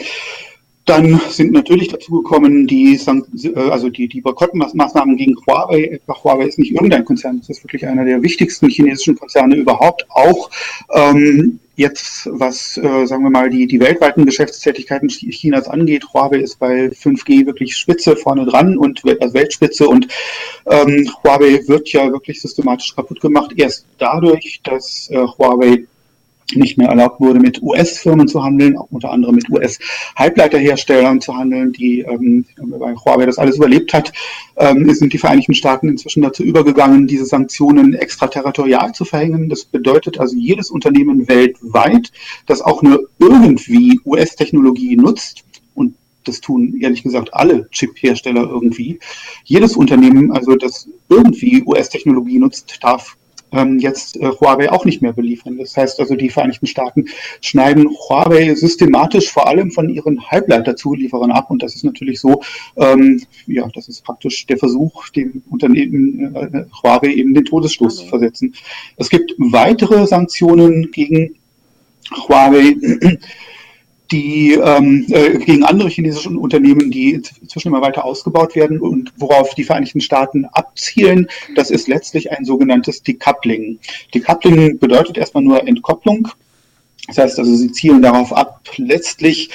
dann 0.92 1.22
sind 1.30 1.54
natürlich 1.54 1.88
dazu 1.88 2.22
gekommen 2.22 2.68
die, 2.68 2.96
äh, 2.96 3.70
also 3.70 3.90
die, 3.90 4.10
die 4.10 4.20
Boykottmaßnahmen 4.20 5.16
gegen 5.16 5.38
Huawei. 5.48 6.02
Huawei 6.08 6.46
ist 6.46 6.60
nicht 6.60 6.74
irgendein 6.74 7.06
Konzern, 7.06 7.40
das 7.40 7.50
ist 7.50 7.64
wirklich 7.64 7.88
einer 7.88 8.04
der 8.04 8.22
wichtigsten 8.22 8.68
chinesischen 8.68 9.16
Konzerne 9.16 9.56
überhaupt. 9.56 10.06
Auch 10.10 10.50
ähm, 10.94 11.60
jetzt, 11.78 12.28
was, 12.30 12.78
äh, 12.78 13.06
sagen 13.06 13.24
wir 13.24 13.30
mal, 13.30 13.50
die, 13.50 13.68
die 13.68 13.80
weltweiten 13.80 14.26
Geschäftstätigkeiten 14.26 15.08
Chinas 15.08 15.70
angeht. 15.70 16.06
Huawei 16.14 16.40
ist 16.40 16.60
bei 16.60 16.88
5G 16.88 17.46
wirklich 17.46 17.78
Spitze 17.78 18.18
vorne 18.18 18.46
dran 18.46 18.78
und 18.78 19.02
als 19.22 19.34
Weltspitze. 19.34 19.88
Und 19.88 20.08
ähm, 20.66 21.10
Huawei 21.24 21.66
wird 21.68 21.88
ja 21.94 22.12
wirklich 22.12 22.42
systematisch 22.42 22.94
kaputt 22.94 23.22
gemacht. 23.22 23.54
Erst 23.56 23.86
dadurch, 23.98 24.60
dass 24.64 25.10
äh, 25.10 25.20
Huawei 25.20 25.86
nicht 26.56 26.78
mehr 26.78 26.90
erlaubt 26.90 27.20
wurde, 27.20 27.40
mit 27.40 27.62
US-Firmen 27.62 28.28
zu 28.28 28.44
handeln, 28.44 28.78
auch 28.78 28.88
unter 28.92 29.12
anderem 29.12 29.36
mit 29.36 29.50
US-Halbleiterherstellern 29.50 31.22
zu 31.22 31.36
handeln, 31.36 31.72
die 31.72 32.02
ähm, 32.02 32.46
bei 32.58 32.96
Huawei 32.96 33.26
das 33.26 33.38
alles 33.38 33.58
überlebt 33.58 33.94
hat, 33.94 34.12
ähm, 34.58 34.90
sind 34.94 35.14
die 35.14 35.18
Vereinigten 35.18 35.54
Staaten 35.54 35.90
inzwischen 35.90 36.22
dazu 36.22 36.44
übergegangen, 36.44 37.08
diese 37.08 37.26
Sanktionen 37.26 37.94
extraterritorial 37.94 38.94
zu 38.94 39.06
verhängen. 39.06 39.50
Das 39.50 39.66
bedeutet 39.66 40.20
also 40.20 40.36
jedes 40.36 40.72
Unternehmen 40.72 41.28
weltweit, 41.28 42.12
das 42.46 42.62
auch 42.62 42.82
nur 42.82 43.08
irgendwie 43.20 44.00
US-Technologie 44.06 44.96
nutzt, 44.96 45.44
und 45.74 45.96
das 46.26 46.42
tun 46.42 46.78
ehrlich 46.80 47.04
gesagt 47.04 47.34
alle 47.34 47.70
Chip-Hersteller 47.72 48.42
irgendwie. 48.42 49.00
Jedes 49.44 49.76
Unternehmen, 49.76 50.32
also 50.32 50.56
das 50.56 50.88
irgendwie 51.10 51.64
US-Technologie 51.66 52.40
nutzt, 52.40 52.80
darf 52.82 53.18
ähm, 53.52 53.80
jetzt 53.80 54.18
äh, 54.18 54.28
Huawei 54.28 54.72
auch 54.72 54.86
nicht 54.86 55.02
mehr 55.02 55.14
beliefern. 55.14 55.58
Das 55.58 55.76
heißt 55.76 56.00
also, 56.00 56.16
die 56.16 56.30
Vereinigten 56.30 56.68
Staaten 56.68 57.06
schneiden 57.42 57.90
Huawei 57.90 58.54
systematisch 58.56 59.32
vor 59.32 59.48
allem 59.48 59.72
von 59.72 59.90
ihren 59.90 60.30
Halbleiterzulieferern 60.30 61.32
ab. 61.32 61.52
Und 61.52 61.64
das 61.64 61.76
ist 61.76 61.84
natürlich 61.84 62.20
so, 62.20 62.42
ähm, 62.78 63.22
ja, 63.48 63.68
das 63.74 63.88
ist 63.88 64.04
praktisch 64.04 64.46
der 64.48 64.58
Versuch, 64.58 65.10
dem 65.10 65.44
Unternehmen 65.50 66.36
äh, 66.36 66.66
Huawei 66.82 67.14
eben 67.14 67.34
den 67.34 67.46
Todesstoß 67.46 67.98
okay. 67.98 68.04
zu 68.04 68.10
versetzen. 68.10 68.56
Es 68.98 69.10
gibt 69.10 69.34
weitere 69.38 70.08
Sanktionen 70.08 70.92
gegen 70.92 71.36
Huawei 72.28 72.76
die 74.12 74.54
ähm, 74.54 75.06
äh, 75.10 75.38
gegen 75.38 75.64
andere 75.64 75.90
chinesische 75.90 76.30
Unternehmen, 76.30 76.92
die 76.92 77.22
inzwischen 77.42 77.70
immer 77.70 77.82
weiter 77.82 78.04
ausgebaut 78.04 78.56
werden 78.56 78.80
und 78.80 79.14
worauf 79.18 79.56
die 79.56 79.64
Vereinigten 79.64 80.02
Staaten 80.02 80.46
abzielen, 80.46 81.28
das 81.56 81.72
ist 81.72 81.88
letztlich 81.88 82.32
ein 82.32 82.46
sogenanntes 82.46 83.04
Decoupling. 83.04 83.80
Decoupling 84.14 84.80
bedeutet 84.80 85.18
erstmal 85.18 85.44
nur 85.44 85.66
Entkopplung. 85.68 86.28
Das 87.08 87.18
heißt 87.18 87.40
also, 87.40 87.56
sie 87.56 87.72
zielen 87.72 88.02
darauf 88.02 88.32
ab, 88.34 88.62
letztlich 88.78 89.50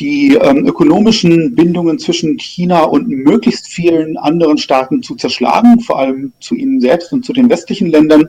die 0.00 0.34
ähm, 0.34 0.66
ökonomischen 0.66 1.54
Bindungen 1.54 1.98
zwischen 1.98 2.38
China 2.38 2.84
und 2.84 3.08
möglichst 3.08 3.68
vielen 3.68 4.16
anderen 4.16 4.56
Staaten 4.56 5.02
zu 5.02 5.14
zerschlagen, 5.14 5.80
vor 5.80 5.98
allem 5.98 6.32
zu 6.40 6.54
ihnen 6.54 6.80
selbst 6.80 7.12
und 7.12 7.24
zu 7.24 7.34
den 7.34 7.50
westlichen 7.50 7.88
Ländern 7.88 8.28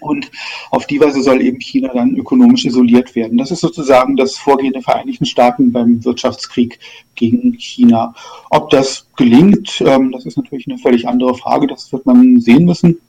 und 0.00 0.30
auf 0.70 0.86
die 0.86 1.00
Weise 1.00 1.22
soll 1.22 1.40
eben 1.40 1.58
China 1.58 1.90
dann 1.92 2.16
ökonomisch 2.16 2.64
isoliert 2.64 3.14
werden. 3.14 3.38
Das 3.38 3.50
ist 3.50 3.60
sozusagen 3.60 4.16
das 4.16 4.36
Vorgehen 4.36 4.72
der 4.72 4.82
Vereinigten 4.82 5.26
Staaten 5.26 5.72
beim 5.72 6.04
Wirtschaftskrieg 6.04 6.78
gegen 7.14 7.54
China. 7.58 8.14
Ob 8.50 8.70
das 8.70 9.08
gelingt, 9.16 9.82
ähm, 9.86 10.12
das 10.12 10.26
ist 10.26 10.36
natürlich 10.36 10.66
eine 10.68 10.78
völlig 10.78 11.06
andere 11.08 11.34
Frage. 11.34 11.66
Das 11.66 11.92
wird 11.92 12.06
man 12.06 12.40
sehen 12.40 12.64
müssen. 12.64 13.00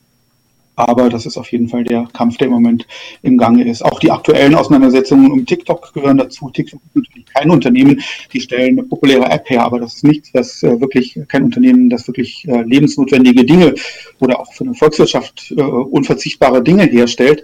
Aber 0.87 1.09
das 1.09 1.27
ist 1.27 1.37
auf 1.37 1.51
jeden 1.51 1.67
Fall 1.67 1.83
der 1.83 2.07
Kampf, 2.11 2.37
der 2.37 2.47
im 2.47 2.53
Moment 2.53 2.87
im 3.21 3.37
Gange 3.37 3.69
ist. 3.69 3.85
Auch 3.85 3.99
die 3.99 4.09
aktuellen 4.09 4.55
Auseinandersetzungen 4.55 5.31
um 5.31 5.45
TikTok 5.45 5.93
gehören 5.93 6.17
dazu. 6.17 6.49
TikTok 6.49 6.81
ist 6.83 6.95
natürlich 6.95 7.25
kein 7.27 7.51
Unternehmen, 7.51 8.01
die 8.33 8.41
stellen 8.41 8.79
eine 8.79 8.83
populäre 8.83 9.29
App 9.29 9.47
her, 9.49 9.63
aber 9.63 9.79
das 9.79 9.95
ist 9.95 10.03
nichts, 10.03 10.33
was 10.33 10.63
äh, 10.63 10.81
wirklich, 10.81 11.19
kein 11.27 11.43
Unternehmen, 11.43 11.89
das 11.89 12.07
wirklich 12.07 12.47
äh, 12.47 12.63
lebensnotwendige 12.63 13.45
Dinge 13.45 13.75
oder 14.19 14.39
auch 14.39 14.51
für 14.53 14.63
eine 14.63 14.73
Volkswirtschaft 14.73 15.53
äh, 15.55 15.61
unverzichtbare 15.61 16.63
Dinge 16.63 16.83
herstellt. 16.85 17.43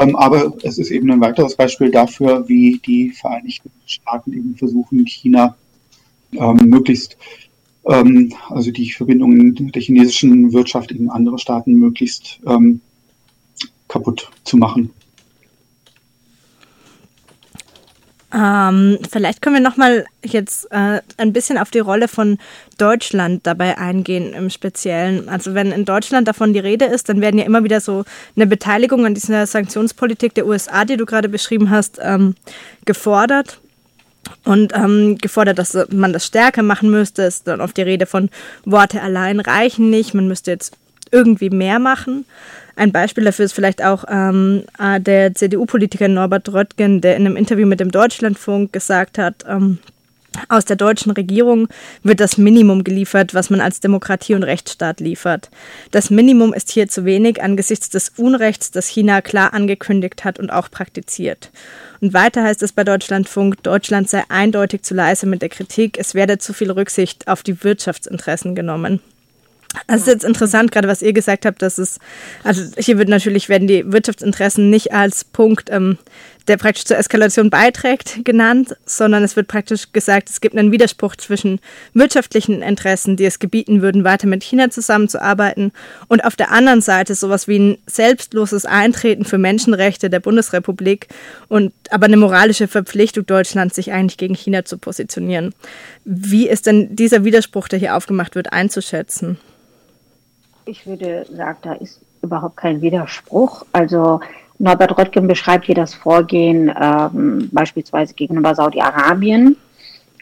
Ähm, 0.00 0.16
aber 0.16 0.52
es 0.62 0.78
ist 0.78 0.90
eben 0.90 1.10
ein 1.12 1.20
weiteres 1.20 1.54
Beispiel 1.54 1.90
dafür, 1.90 2.48
wie 2.48 2.80
die 2.84 3.10
Vereinigten 3.10 3.70
Staaten 3.86 4.32
eben 4.32 4.56
versuchen, 4.56 5.06
China 5.06 5.54
ähm, 6.32 6.56
möglichst 6.64 7.16
ähm, 7.86 8.32
also 8.48 8.70
die 8.70 8.92
Verbindungen 8.92 9.72
der 9.72 9.82
chinesischen 9.82 10.52
Wirtschaft 10.52 10.92
in 10.92 11.10
andere 11.10 11.38
Staaten 11.38 11.74
möglichst 11.74 12.40
ähm, 12.46 12.80
kaputt 13.88 14.30
zu 14.44 14.56
machen. 14.56 14.90
Ähm, 18.34 18.98
vielleicht 19.10 19.42
können 19.42 19.56
wir 19.56 19.62
noch 19.62 19.76
mal 19.76 20.06
jetzt 20.24 20.70
äh, 20.72 21.02
ein 21.18 21.32
bisschen 21.34 21.58
auf 21.58 21.70
die 21.70 21.80
Rolle 21.80 22.08
von 22.08 22.38
Deutschland 22.78 23.46
dabei 23.46 23.76
eingehen 23.76 24.32
im 24.32 24.48
Speziellen. 24.48 25.28
Also 25.28 25.52
wenn 25.52 25.70
in 25.70 25.84
Deutschland 25.84 26.28
davon 26.28 26.54
die 26.54 26.58
Rede 26.58 26.86
ist, 26.86 27.10
dann 27.10 27.20
werden 27.20 27.38
ja 27.38 27.44
immer 27.44 27.62
wieder 27.62 27.80
so 27.80 28.04
eine 28.34 28.46
Beteiligung 28.46 29.04
an 29.04 29.12
dieser 29.12 29.46
Sanktionspolitik 29.46 30.32
der 30.34 30.46
USA, 30.46 30.86
die 30.86 30.96
du 30.96 31.04
gerade 31.04 31.28
beschrieben 31.28 31.68
hast, 31.68 31.98
ähm, 32.00 32.34
gefordert 32.86 33.60
und 34.44 34.72
ähm, 34.74 35.18
gefordert, 35.18 35.58
dass 35.58 35.76
man 35.90 36.12
das 36.12 36.26
stärker 36.26 36.62
machen 36.62 36.90
müsste. 36.90 37.22
Ist 37.22 37.46
dann 37.48 37.60
oft 37.60 37.76
die 37.76 37.82
Rede 37.82 38.06
von 38.06 38.30
Worte 38.64 39.00
allein 39.00 39.40
reichen 39.40 39.90
nicht, 39.90 40.14
man 40.14 40.28
müsste 40.28 40.50
jetzt 40.50 40.76
irgendwie 41.10 41.50
mehr 41.50 41.78
machen. 41.78 42.24
Ein 42.74 42.90
Beispiel 42.90 43.24
dafür 43.24 43.44
ist 43.44 43.52
vielleicht 43.52 43.84
auch 43.84 44.04
ähm, 44.08 44.64
äh, 44.78 45.00
der 45.00 45.34
CDU-Politiker 45.34 46.08
Norbert 46.08 46.52
Röttgen, 46.52 47.00
der 47.02 47.16
in 47.16 47.26
einem 47.26 47.36
Interview 47.36 47.66
mit 47.66 47.80
dem 47.80 47.90
Deutschlandfunk 47.90 48.72
gesagt 48.72 49.18
hat, 49.18 49.44
ähm, 49.46 49.78
aus 50.48 50.64
der 50.64 50.76
deutschen 50.76 51.12
Regierung 51.12 51.68
wird 52.02 52.20
das 52.20 52.38
Minimum 52.38 52.84
geliefert, 52.84 53.34
was 53.34 53.50
man 53.50 53.60
als 53.60 53.80
Demokratie 53.80 54.34
und 54.34 54.42
Rechtsstaat 54.42 55.00
liefert. 55.00 55.50
Das 55.90 56.10
Minimum 56.10 56.52
ist 56.52 56.70
hier 56.70 56.88
zu 56.88 57.04
wenig 57.04 57.42
angesichts 57.42 57.88
des 57.90 58.10
Unrechts, 58.16 58.70
das 58.70 58.86
China 58.86 59.20
klar 59.20 59.54
angekündigt 59.54 60.24
hat 60.24 60.38
und 60.38 60.50
auch 60.50 60.70
praktiziert. 60.70 61.50
Und 62.00 62.14
weiter 62.14 62.42
heißt 62.42 62.62
es 62.62 62.72
bei 62.72 62.84
Deutschlandfunk, 62.84 63.62
Deutschland 63.62 64.08
sei 64.08 64.24
eindeutig 64.28 64.82
zu 64.82 64.94
leise 64.94 65.26
mit 65.26 65.42
der 65.42 65.48
Kritik, 65.48 65.98
es 65.98 66.14
werde 66.14 66.38
zu 66.38 66.52
viel 66.52 66.70
Rücksicht 66.70 67.28
auf 67.28 67.42
die 67.42 67.62
Wirtschaftsinteressen 67.62 68.54
genommen. 68.54 69.00
Es 69.86 70.02
ist 70.02 70.06
jetzt 70.06 70.24
interessant, 70.24 70.70
gerade 70.70 70.88
was 70.88 71.02
ihr 71.02 71.12
gesagt 71.12 71.46
habt, 71.46 71.62
dass 71.62 71.78
es, 71.78 71.98
also 72.44 72.62
hier 72.76 72.98
wird 72.98 73.08
natürlich, 73.08 73.48
werden 73.48 73.66
die 73.68 73.90
Wirtschaftsinteressen 73.90 74.68
nicht 74.68 74.92
als 74.92 75.24
Punkt, 75.24 75.70
ähm, 75.70 75.98
der 76.48 76.56
praktisch 76.56 76.84
zur 76.84 76.98
Eskalation 76.98 77.50
beiträgt, 77.50 78.24
genannt, 78.24 78.76
sondern 78.84 79.22
es 79.22 79.36
wird 79.36 79.48
praktisch 79.48 79.92
gesagt, 79.92 80.30
es 80.30 80.40
gibt 80.40 80.56
einen 80.56 80.72
Widerspruch 80.72 81.16
zwischen 81.16 81.60
wirtschaftlichen 81.94 82.62
Interessen, 82.62 83.16
die 83.16 83.24
es 83.24 83.38
gebieten 83.38 83.82
würden, 83.82 84.04
weiter 84.04 84.26
mit 84.26 84.42
China 84.42 84.70
zusammenzuarbeiten, 84.70 85.72
und 86.08 86.24
auf 86.24 86.36
der 86.36 86.50
anderen 86.50 86.80
Seite 86.80 87.14
sowas 87.14 87.48
wie 87.48 87.58
ein 87.58 87.78
selbstloses 87.86 88.66
Eintreten 88.66 89.24
für 89.24 89.38
Menschenrechte 89.38 90.10
der 90.10 90.20
Bundesrepublik 90.20 91.08
und 91.48 91.72
aber 91.90 92.06
eine 92.06 92.16
moralische 92.16 92.68
Verpflichtung 92.68 93.26
Deutschlands, 93.26 93.76
sich 93.76 93.92
eigentlich 93.92 94.18
gegen 94.18 94.34
China 94.34 94.64
zu 94.64 94.78
positionieren. 94.78 95.54
Wie 96.04 96.48
ist 96.48 96.66
denn 96.66 96.96
dieser 96.96 97.24
Widerspruch, 97.24 97.68
der 97.68 97.78
hier 97.78 97.96
aufgemacht 97.96 98.34
wird, 98.34 98.52
einzuschätzen? 98.52 99.38
Ich 100.64 100.86
würde 100.86 101.26
sagen, 101.34 101.58
da 101.62 101.72
ist 101.74 102.00
überhaupt 102.22 102.56
kein 102.56 102.80
Widerspruch. 102.80 103.64
Also 103.72 104.20
Norbert 104.62 104.96
Röttgen 104.96 105.26
beschreibt 105.26 105.66
hier 105.66 105.74
das 105.74 105.92
Vorgehen 105.92 106.72
ähm, 106.80 107.48
beispielsweise 107.50 108.14
gegenüber 108.14 108.54
Saudi-Arabien 108.54 109.56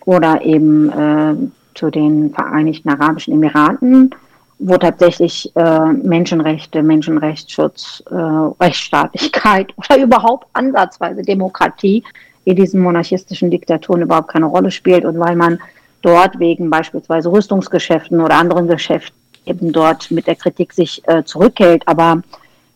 oder 0.06 0.40
eben 0.42 0.88
äh, 0.88 1.34
zu 1.74 1.90
den 1.90 2.32
Vereinigten 2.32 2.88
Arabischen 2.88 3.34
Emiraten, 3.34 4.14
wo 4.58 4.78
tatsächlich 4.78 5.54
äh, 5.56 5.92
Menschenrechte, 5.92 6.82
Menschenrechtsschutz, 6.82 8.02
äh, 8.10 8.14
Rechtsstaatlichkeit 8.14 9.74
oder 9.76 10.02
überhaupt 10.02 10.46
ansatzweise 10.54 11.20
Demokratie 11.20 12.02
in 12.44 12.56
diesen 12.56 12.80
monarchistischen 12.80 13.50
Diktaturen 13.50 14.00
überhaupt 14.00 14.28
keine 14.28 14.46
Rolle 14.46 14.70
spielt 14.70 15.04
und 15.04 15.20
weil 15.20 15.36
man 15.36 15.58
dort 16.00 16.38
wegen 16.38 16.70
beispielsweise 16.70 17.30
Rüstungsgeschäften 17.30 18.18
oder 18.22 18.36
anderen 18.36 18.68
Geschäften 18.68 19.14
eben 19.44 19.70
dort 19.70 20.10
mit 20.10 20.26
der 20.26 20.36
Kritik 20.36 20.72
sich 20.72 21.06
äh, 21.08 21.24
zurückhält. 21.24 21.86
Aber 21.86 22.22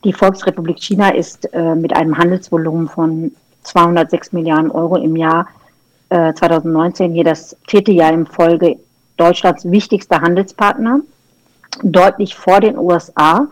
die 0.04 0.12
Volksrepublik 0.12 0.78
China 0.78 1.08
ist 1.14 1.52
äh, 1.52 1.74
mit 1.74 1.94
einem 1.96 2.16
Handelsvolumen 2.16 2.88
von 2.88 3.32
206 3.62 4.32
Milliarden 4.32 4.70
Euro 4.70 4.96
im 4.96 5.16
Jahr 5.16 5.48
äh, 6.10 6.34
2019 6.34 7.12
hier 7.12 7.24
das 7.24 7.56
vierte 7.66 7.92
Jahr 7.92 8.12
in 8.12 8.26
Folge 8.26 8.76
Deutschlands 9.16 9.70
wichtigster 9.70 10.20
Handelspartner, 10.20 11.00
deutlich 11.82 12.34
vor 12.34 12.60
den 12.60 12.76
USA, 12.76 13.48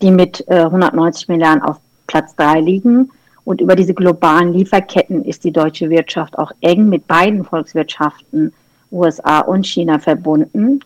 die 0.00 0.10
mit 0.10 0.44
äh, 0.48 0.60
190 0.60 1.28
Milliarden 1.28 1.62
auf 1.62 1.78
Platz 2.06 2.34
drei 2.36 2.60
liegen. 2.60 3.10
Und 3.44 3.60
über 3.60 3.74
diese 3.74 3.94
globalen 3.94 4.52
Lieferketten 4.52 5.24
ist 5.24 5.42
die 5.42 5.52
deutsche 5.52 5.88
Wirtschaft 5.88 6.38
auch 6.38 6.52
eng 6.60 6.88
mit 6.88 7.06
beiden 7.06 7.44
Volkswirtschaften, 7.44 8.52
USA 8.92 9.40
und 9.40 9.66
China, 9.66 9.98
verbunden 9.98 10.80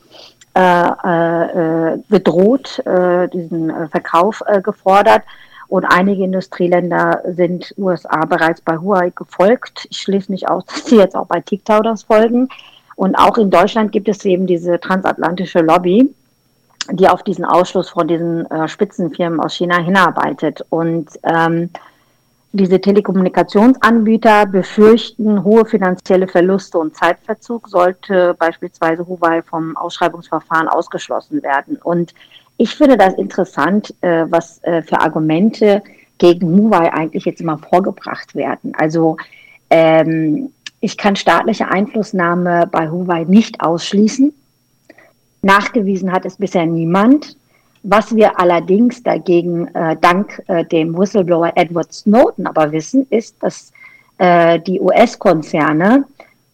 gedroht, 2.10 2.84
diesen 3.34 3.90
Verkauf 3.90 4.44
gefordert. 4.62 5.24
Und 5.68 5.84
einige 5.86 6.24
Industrieländer 6.24 7.24
sind 7.26 7.74
USA 7.76 8.26
bereits 8.26 8.62
bei 8.62 8.78
Huawei 8.78 9.10
gefolgt. 9.10 9.88
Ich 9.90 9.98
schließe 9.98 10.32
nicht 10.32 10.48
aus, 10.48 10.64
dass 10.66 10.86
sie 10.86 10.98
jetzt 10.98 11.16
auch 11.16 11.26
bei 11.26 11.42
TikTok 11.42 11.82
das 11.86 12.04
folgen. 12.04 12.50
Und 13.00 13.16
auch 13.16 13.38
in 13.38 13.50
Deutschland 13.50 13.94
gibt 13.94 14.10
es 14.10 14.26
eben 14.26 14.46
diese 14.46 14.78
transatlantische 14.78 15.62
Lobby, 15.62 16.14
die 16.92 17.08
auf 17.08 17.24
diesen 17.24 17.46
Ausschluss 17.46 17.92
von 17.92 18.10
diesen 18.10 18.46
äh, 18.52 18.68
Spitzenfirmen 18.68 19.40
aus 19.40 19.54
China 19.56 19.78
hinarbeitet. 19.78 20.66
Und 20.70 21.08
ähm, 21.24 21.70
diese 22.52 22.82
Telekommunikationsanbieter 22.82 24.48
befürchten 24.48 25.46
hohe 25.46 25.66
finanzielle 25.66 26.28
Verluste 26.28 26.78
und 26.78 26.94
Zeitverzug, 26.94 27.70
sollte 27.70 28.36
beispielsweise 28.38 29.08
Huawei 29.08 29.44
vom 29.44 29.78
Ausschreibungsverfahren 29.78 30.68
ausgeschlossen 30.68 31.42
werden. 31.42 31.78
Und 31.82 32.14
ich 32.58 32.76
finde 32.76 32.98
das 32.98 33.14
interessant, 33.14 33.96
äh, 34.02 34.26
was 34.28 34.62
äh, 34.64 34.82
für 34.82 35.00
Argumente 35.00 35.82
gegen 36.18 36.54
Huawei 36.54 36.92
eigentlich 36.92 37.24
jetzt 37.24 37.40
immer 37.40 37.60
vorgebracht 37.60 38.36
werden. 38.36 38.74
Also 38.78 39.16
ähm, 39.70 40.52
ich 40.82 40.98
kann 40.98 41.16
staatliche 41.16 41.70
Einflussnahme 41.70 42.68
bei 42.72 42.90
Huawei 42.90 43.26
nicht 43.26 43.62
ausschließen. 43.62 44.34
Nachgewiesen 45.42 46.12
hat 46.12 46.26
es 46.26 46.38
bisher 46.38 46.66
niemand. 46.66 47.38
Was 47.84 48.14
wir 48.16 48.40
allerdings 48.40 49.04
dagegen 49.04 49.68
äh, 49.74 49.96
dank 50.00 50.42
äh, 50.48 50.66
dem 50.66 50.98
Whistleblower 50.98 51.54
Edward 51.56 51.94
Snowden 51.94 52.46
aber 52.46 52.72
wissen, 52.72 53.08
ist, 53.10 53.42
dass 53.42 53.72
äh, 54.18 54.60
die 54.60 54.82
US-Konzerne 54.82 56.06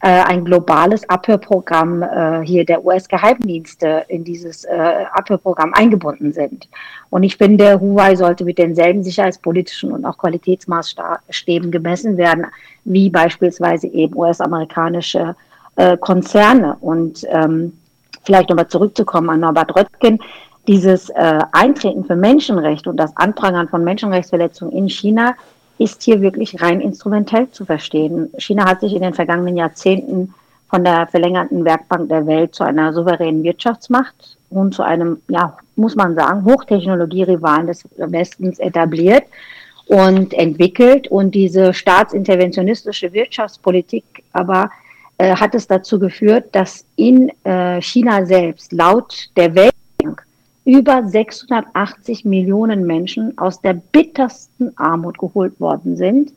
äh, 0.06 0.22
ein 0.22 0.46
globales 0.46 1.10
Abhörprogramm 1.10 2.04
äh, 2.04 2.42
hier 2.46 2.64
der 2.64 2.86
US-Geheimdienste 2.86 4.06
in 4.08 4.24
dieses 4.24 4.64
äh, 4.64 5.06
Abhörprogramm 5.12 5.74
eingebunden 5.74 6.32
sind. 6.32 6.70
Und 7.10 7.24
ich 7.24 7.38
finde, 7.38 7.80
Huawei 7.80 8.16
sollte 8.16 8.46
mit 8.46 8.60
denselben 8.60 9.04
sicherheitspolitischen 9.04 9.92
und 9.92 10.06
auch 10.06 10.20
Qualitätsmaßstäben 10.20 11.72
gemessen 11.72 12.18
werden, 12.18 12.46
wie 12.84 13.10
beispielsweise 13.10 13.88
eben 13.88 14.16
US-amerikanische 14.16 15.36
Konzerne. 16.00 16.78
Und 16.80 17.26
ähm, 17.30 17.74
vielleicht 18.24 18.50
nochmal 18.50 18.68
zurückzukommen 18.68 19.32
an 19.32 19.40
Norbert 19.40 19.76
Röttgen, 19.76 20.20
dieses 20.68 21.10
äh, 21.10 21.40
Eintreten 21.52 22.06
für 22.06 22.16
Menschenrechte 22.16 22.92
und 22.92 22.98
das 22.98 23.16
Anprangern 23.18 23.68
von 23.70 23.84
Menschenrechtsverletzungen 23.84 24.74
in 24.74 24.88
China 24.88 25.34
ist 25.78 26.04
hier 26.04 26.22
wirklich 26.22 26.62
rein 26.62 26.82
instrumentell 26.82 27.50
zu 27.52 27.66
verstehen. 27.66 28.30
China 28.38 28.66
hat 28.66 28.82
sich 28.82 28.94
in 28.94 29.02
den 29.02 29.14
vergangenen 29.14 29.58
Jahrzehnten 29.58 30.34
von 30.70 30.84
der 30.84 31.08
verlängerten 31.08 31.64
Werkbank 31.66 32.10
der 32.10 32.26
Welt 32.26 32.56
zu 32.56 32.64
einer 32.64 32.94
souveränen 32.94 33.44
Wirtschaftsmacht 33.44 34.38
und 34.50 34.74
zu 34.74 34.84
einem, 34.84 35.22
ja, 35.28 35.58
muss 35.76 35.96
man 35.96 36.16
sagen, 36.16 36.46
Hochtechnologie-Rivalen 36.46 37.68
des 37.68 37.84
Westens 37.98 38.60
etabliert 38.60 39.24
und 39.88 40.34
entwickelt. 40.34 41.08
Und 41.08 41.36
diese 41.36 41.74
staatsinterventionistische 41.74 43.14
Wirtschaftspolitik 43.14 44.24
aber 44.34 44.70
äh, 45.18 45.36
hat 45.36 45.56
es 45.56 45.68
dazu 45.68 46.00
geführt, 46.00 46.46
dass 46.54 46.86
in 46.96 47.32
äh, 47.44 47.82
China 47.82 48.26
selbst 48.26 48.72
laut 48.72 49.30
der 49.36 49.54
Weltbank 49.56 49.85
über 50.66 51.08
680 51.08 52.26
Millionen 52.26 52.86
Menschen 52.86 53.38
aus 53.38 53.62
der 53.62 53.74
bittersten 53.74 54.76
Armut 54.78 55.18
geholt 55.20 55.60
worden 55.60 55.96
sind. 55.96 56.34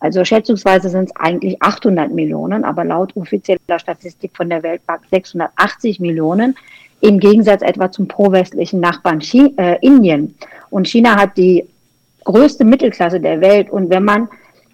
Also 0.00 0.24
schätzungsweise 0.24 0.88
sind 0.88 1.10
es 1.10 1.16
eigentlich 1.16 1.60
800 1.62 2.12
Millionen, 2.12 2.64
aber 2.64 2.84
laut 2.84 3.16
offizieller 3.16 3.78
Statistik 3.78 4.36
von 4.36 4.48
der 4.48 4.62
Weltbank 4.62 5.02
680 5.10 6.00
Millionen, 6.00 6.56
im 7.00 7.18
Gegensatz 7.18 7.62
etwa 7.62 7.90
zum 7.90 8.06
pro-westlichen 8.08 8.80
Nachbarn 8.80 9.20
China, 9.20 9.50
äh, 9.56 9.78
Indien. 9.80 10.34
Und 10.68 10.86
China 10.86 11.16
hat 11.16 11.36
die 11.36 11.66
größte 12.24 12.64
Mittelklasse 12.64 13.20
der 13.20 13.40
Welt. 13.40 13.70
Und 13.70 13.88
wenn 13.90 14.04
man 14.04 14.28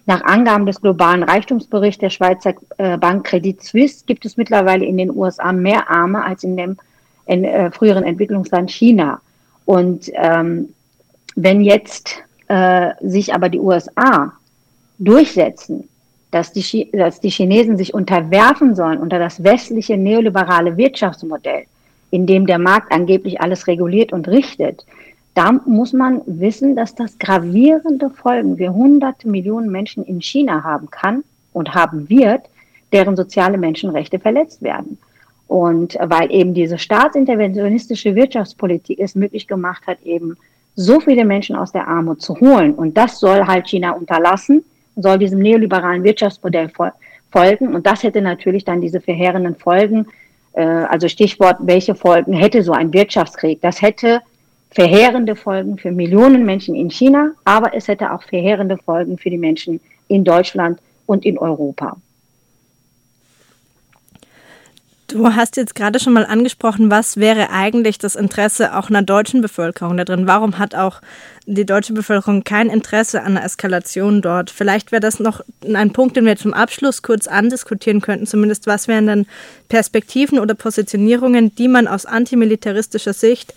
nach 0.05 0.21
Angaben 0.23 0.65
des 0.65 0.81
globalen 0.81 1.23
Reichtumsberichts 1.23 1.99
der 1.99 2.09
Schweizer 2.09 2.53
äh, 2.77 2.97
Bank 2.97 3.25
Credit 3.25 3.61
Suisse 3.61 4.05
gibt 4.05 4.25
es 4.25 4.37
mittlerweile 4.37 4.85
in 4.85 4.97
den 4.97 5.15
USA 5.15 5.51
mehr 5.51 5.89
Arme 5.89 6.23
als 6.23 6.43
in 6.43 6.57
dem 6.57 6.77
in, 7.27 7.43
äh, 7.43 7.71
früheren 7.71 8.03
Entwicklungsland 8.03 8.71
China. 8.71 9.21
Und 9.65 10.11
ähm, 10.13 10.69
wenn 11.35 11.61
jetzt 11.61 12.23
äh, 12.47 12.91
sich 13.01 13.33
aber 13.33 13.49
die 13.49 13.59
USA 13.59 14.33
durchsetzen, 14.97 15.87
dass 16.31 16.51
die, 16.51 16.89
dass 16.91 17.19
die 17.19 17.29
Chinesen 17.29 17.77
sich 17.77 17.93
unterwerfen 17.93 18.75
sollen 18.75 18.99
unter 18.99 19.19
das 19.19 19.43
westliche 19.43 19.97
neoliberale 19.97 20.77
Wirtschaftsmodell, 20.77 21.65
in 22.11 22.25
dem 22.25 22.45
der 22.45 22.59
Markt 22.59 22.91
angeblich 22.91 23.41
alles 23.41 23.67
reguliert 23.67 24.13
und 24.13 24.27
richtet, 24.27 24.85
da 25.33 25.51
muss 25.51 25.93
man 25.93 26.21
wissen, 26.25 26.75
dass 26.75 26.95
das 26.95 27.19
gravierende 27.19 28.09
Folgen 28.09 28.57
für 28.57 28.73
hunderte 28.73 29.29
Millionen 29.29 29.69
Menschen 29.69 30.03
in 30.03 30.19
China 30.19 30.63
haben 30.63 30.89
kann 30.89 31.23
und 31.53 31.75
haben 31.75 32.09
wird, 32.09 32.41
deren 32.91 33.15
soziale 33.15 33.57
Menschenrechte 33.57 34.17
verletzt 34.17 34.63
werden. 34.63 34.97
Und 35.47 35.97
weil 36.01 36.31
eben 36.31 36.53
diese 36.53 36.77
staatsinterventionistische 36.77 38.15
Wirtschaftspolitik 38.15 38.99
es 38.99 39.15
möglich 39.15 39.47
gemacht 39.47 39.87
hat, 39.87 40.01
eben 40.03 40.37
so 40.75 40.99
viele 40.99 41.25
Menschen 41.25 41.55
aus 41.55 41.71
der 41.71 41.87
Armut 41.87 42.21
zu 42.21 42.39
holen. 42.39 42.75
Und 42.75 42.97
das 42.97 43.19
soll 43.19 43.45
halt 43.45 43.67
China 43.67 43.91
unterlassen, 43.91 44.63
soll 44.95 45.17
diesem 45.17 45.39
neoliberalen 45.39 46.03
Wirtschaftsmodell 46.03 46.69
folgen. 47.31 47.73
Und 47.73 47.85
das 47.85 48.03
hätte 48.03 48.21
natürlich 48.21 48.65
dann 48.65 48.81
diese 48.81 48.99
verheerenden 48.99 49.55
Folgen. 49.55 50.05
Äh, 50.53 50.63
also 50.63 51.07
Stichwort, 51.07 51.57
welche 51.61 51.95
Folgen 51.95 52.33
hätte 52.33 52.61
so 52.61 52.73
ein 52.73 52.93
Wirtschaftskrieg? 52.93 53.61
Das 53.61 53.81
hätte 53.81 54.21
verheerende 54.71 55.35
Folgen 55.35 55.77
für 55.77 55.91
Millionen 55.91 56.45
Menschen 56.45 56.75
in 56.75 56.89
China, 56.89 57.31
aber 57.45 57.73
es 57.73 57.87
hätte 57.87 58.11
auch 58.11 58.23
verheerende 58.23 58.77
Folgen 58.77 59.17
für 59.17 59.29
die 59.29 59.37
Menschen 59.37 59.79
in 60.07 60.23
Deutschland 60.23 60.79
und 61.05 61.25
in 61.25 61.37
Europa. 61.37 61.97
Du 65.07 65.33
hast 65.33 65.55
jetzt 65.55 65.73
gerade 65.73 66.01
schon 66.01 66.11
mal 66.11 66.25
angesprochen, 66.25 66.91
was 66.91 67.15
wäre 67.15 67.49
eigentlich 67.49 67.97
das 67.97 68.17
Interesse 68.17 68.75
auch 68.75 68.89
einer 68.89 69.01
deutschen 69.01 69.41
Bevölkerung 69.41 69.95
da 69.95 70.03
drin? 70.03 70.27
Warum 70.27 70.59
hat 70.59 70.75
auch 70.75 71.01
die 71.45 71.65
deutsche 71.65 71.93
Bevölkerung 71.93 72.43
kein 72.43 72.69
Interesse 72.69 73.21
an 73.21 73.37
einer 73.37 73.45
Eskalation 73.45 74.21
dort? 74.21 74.49
Vielleicht 74.49 74.91
wäre 74.91 74.99
das 74.99 75.21
noch 75.21 75.39
ein 75.73 75.93
Punkt, 75.93 76.17
den 76.17 76.25
wir 76.25 76.35
zum 76.35 76.53
Abschluss 76.53 77.03
kurz 77.03 77.27
andiskutieren 77.27 78.01
könnten. 78.01 78.27
Zumindest 78.27 78.67
was 78.67 78.89
wären 78.89 79.07
dann 79.07 79.25
Perspektiven 79.69 80.39
oder 80.39 80.55
Positionierungen, 80.55 81.55
die 81.55 81.69
man 81.69 81.87
aus 81.87 82.05
antimilitaristischer 82.05 83.13
Sicht 83.13 83.53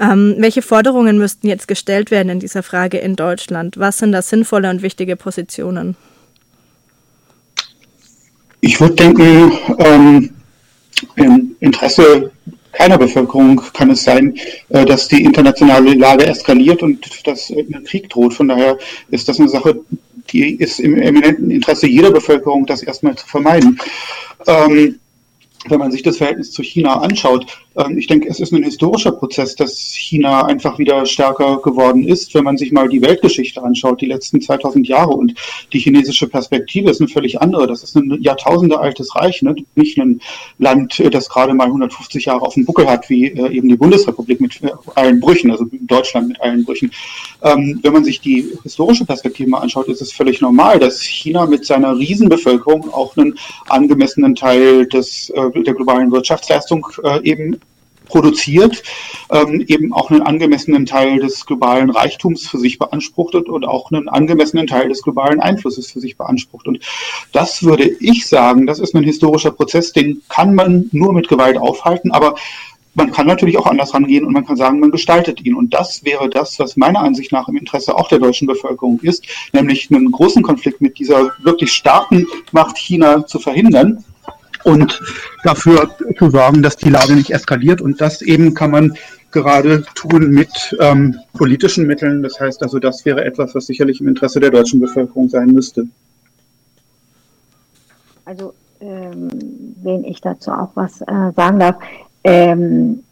ähm, 0.00 0.36
welche 0.38 0.62
Forderungen 0.62 1.18
müssten 1.18 1.46
jetzt 1.46 1.68
gestellt 1.68 2.10
werden 2.10 2.30
in 2.30 2.40
dieser 2.40 2.62
Frage 2.62 2.98
in 2.98 3.16
Deutschland? 3.16 3.78
Was 3.78 3.98
sind 3.98 4.12
da 4.12 4.22
sinnvolle 4.22 4.70
und 4.70 4.80
wichtige 4.82 5.14
Positionen? 5.14 5.94
Ich 8.62 8.80
würde 8.80 8.94
denken, 8.94 9.52
ähm, 9.78 10.30
im 11.16 11.56
Interesse 11.60 12.30
keiner 12.72 12.98
Bevölkerung 12.98 13.60
kann 13.72 13.90
es 13.90 14.04
sein, 14.04 14.36
äh, 14.68 14.84
dass 14.84 15.08
die 15.08 15.24
internationale 15.24 15.94
Lage 15.94 16.26
eskaliert 16.26 16.82
und 16.82 17.26
dass 17.26 17.50
ein 17.50 17.84
Krieg 17.84 18.08
droht. 18.08 18.34
Von 18.34 18.48
daher 18.48 18.78
ist 19.10 19.28
das 19.28 19.40
eine 19.40 19.48
Sache, 19.48 19.80
die 20.32 20.54
ist 20.54 20.78
im 20.78 21.00
eminenten 21.00 21.50
Interesse 21.50 21.88
jeder 21.88 22.10
Bevölkerung, 22.10 22.66
das 22.66 22.82
erstmal 22.82 23.16
zu 23.16 23.26
vermeiden. 23.26 23.78
Ähm, 24.46 25.00
wenn 25.68 25.78
man 25.78 25.92
sich 25.92 26.02
das 26.02 26.16
Verhältnis 26.16 26.52
zu 26.52 26.62
China 26.62 27.00
anschaut, 27.00 27.46
ich 27.96 28.06
denke, 28.06 28.28
es 28.28 28.40
ist 28.40 28.52
ein 28.52 28.62
historischer 28.62 29.12
Prozess, 29.12 29.54
dass 29.54 29.92
China 29.92 30.44
einfach 30.44 30.78
wieder 30.78 31.06
stärker 31.06 31.60
geworden 31.62 32.06
ist. 32.06 32.34
Wenn 32.34 32.44
man 32.44 32.56
sich 32.56 32.72
mal 32.72 32.88
die 32.88 33.02
Weltgeschichte 33.02 33.62
anschaut, 33.62 34.00
die 34.00 34.06
letzten 34.06 34.40
2000 34.40 34.86
Jahre 34.88 35.10
und 35.10 35.34
die 35.72 35.78
chinesische 35.78 36.28
Perspektive 36.28 36.90
ist 36.90 37.00
eine 37.00 37.08
völlig 37.08 37.40
andere. 37.40 37.66
Das 37.66 37.82
ist 37.82 37.96
ein 37.96 38.18
Jahrtausende 38.20 38.78
altes 38.78 39.14
Reich, 39.16 39.42
ne? 39.42 39.54
nicht 39.74 39.98
ein 39.98 40.20
Land, 40.58 41.00
äh, 41.00 41.10
das 41.10 41.28
gerade 41.28 41.54
mal 41.54 41.66
150 41.66 42.24
Jahre 42.26 42.42
auf 42.42 42.54
dem 42.54 42.64
Buckel 42.64 42.88
hat, 42.88 43.08
wie 43.08 43.26
äh, 43.26 43.52
eben 43.52 43.68
die 43.68 43.76
Bundesrepublik 43.76 44.40
mit 44.40 44.62
äh, 44.62 44.70
allen 44.94 45.20
Brüchen, 45.20 45.50
also 45.50 45.66
Deutschland 45.82 46.28
mit 46.28 46.40
allen 46.40 46.64
Brüchen. 46.64 46.90
Ähm, 47.42 47.80
wenn 47.82 47.92
man 47.92 48.04
sich 48.04 48.20
die 48.20 48.46
historische 48.62 49.04
Perspektive 49.04 49.48
mal 49.48 49.60
anschaut, 49.60 49.88
ist 49.88 50.02
es 50.02 50.12
völlig 50.12 50.40
normal, 50.40 50.78
dass 50.78 51.02
China 51.02 51.46
mit 51.46 51.64
seiner 51.64 51.96
Riesenbevölkerung 51.96 52.92
auch 52.92 53.16
einen 53.16 53.38
angemessenen 53.68 54.34
Teil 54.34 54.86
des, 54.86 55.32
der 55.34 55.74
globalen 55.74 56.10
Wirtschaftsleistung 56.10 56.86
eben 57.22 57.60
produziert, 58.10 58.82
ähm, 59.30 59.64
eben 59.66 59.92
auch 59.92 60.10
einen 60.10 60.22
angemessenen 60.22 60.84
Teil 60.84 61.20
des 61.20 61.46
globalen 61.46 61.90
Reichtums 61.90 62.48
für 62.48 62.58
sich 62.58 62.78
beansprucht 62.78 63.34
und 63.34 63.64
auch 63.64 63.90
einen 63.90 64.08
angemessenen 64.08 64.66
Teil 64.66 64.88
des 64.88 65.02
globalen 65.02 65.40
Einflusses 65.40 65.90
für 65.90 66.00
sich 66.00 66.16
beansprucht. 66.16 66.66
Und 66.66 66.80
das 67.32 67.62
würde 67.62 67.84
ich 67.84 68.26
sagen, 68.26 68.66
das 68.66 68.80
ist 68.80 68.94
ein 68.94 69.04
historischer 69.04 69.52
Prozess, 69.52 69.92
den 69.92 70.22
kann 70.28 70.54
man 70.54 70.88
nur 70.92 71.12
mit 71.12 71.28
Gewalt 71.28 71.56
aufhalten, 71.56 72.10
aber 72.10 72.34
man 72.94 73.12
kann 73.12 73.26
natürlich 73.26 73.56
auch 73.56 73.66
anders 73.66 73.94
rangehen 73.94 74.24
und 74.24 74.32
man 74.32 74.44
kann 74.44 74.56
sagen, 74.56 74.80
man 74.80 74.90
gestaltet 74.90 75.44
ihn. 75.44 75.54
Und 75.54 75.72
das 75.72 76.04
wäre 76.04 76.28
das, 76.28 76.58
was 76.58 76.76
meiner 76.76 77.00
Ansicht 77.00 77.30
nach 77.30 77.48
im 77.48 77.56
Interesse 77.56 77.96
auch 77.96 78.08
der 78.08 78.18
deutschen 78.18 78.48
Bevölkerung 78.48 78.98
ist, 79.02 79.24
nämlich 79.52 79.90
einen 79.90 80.10
großen 80.10 80.42
Konflikt 80.42 80.80
mit 80.80 80.98
dieser 80.98 81.30
wirklich 81.42 81.72
starken 81.72 82.26
Macht 82.50 82.76
China 82.76 83.24
zu 83.26 83.38
verhindern 83.38 84.04
und 84.64 85.00
dafür 85.44 85.90
zu 86.18 86.30
sorgen, 86.30 86.62
dass 86.62 86.76
die 86.76 86.90
Lage 86.90 87.14
nicht 87.14 87.30
eskaliert. 87.30 87.80
Und 87.80 88.00
das 88.00 88.22
eben 88.22 88.54
kann 88.54 88.70
man 88.70 88.94
gerade 89.30 89.84
tun 89.94 90.30
mit 90.30 90.76
ähm, 90.80 91.18
politischen 91.34 91.86
Mitteln. 91.86 92.22
Das 92.22 92.38
heißt 92.40 92.62
also, 92.62 92.78
das 92.78 93.04
wäre 93.04 93.24
etwas, 93.24 93.54
was 93.54 93.66
sicherlich 93.66 94.00
im 94.00 94.08
Interesse 94.08 94.40
der 94.40 94.50
deutschen 94.50 94.80
Bevölkerung 94.80 95.28
sein 95.28 95.48
müsste. 95.48 95.86
Also, 98.24 98.54
ähm, 98.80 99.28
wenn 99.82 100.04
ich 100.04 100.20
dazu 100.20 100.50
auch 100.50 100.70
was 100.74 101.00
äh, 101.02 101.32
sagen 101.36 101.58
darf, 101.58 101.76
ähm, 102.24 103.02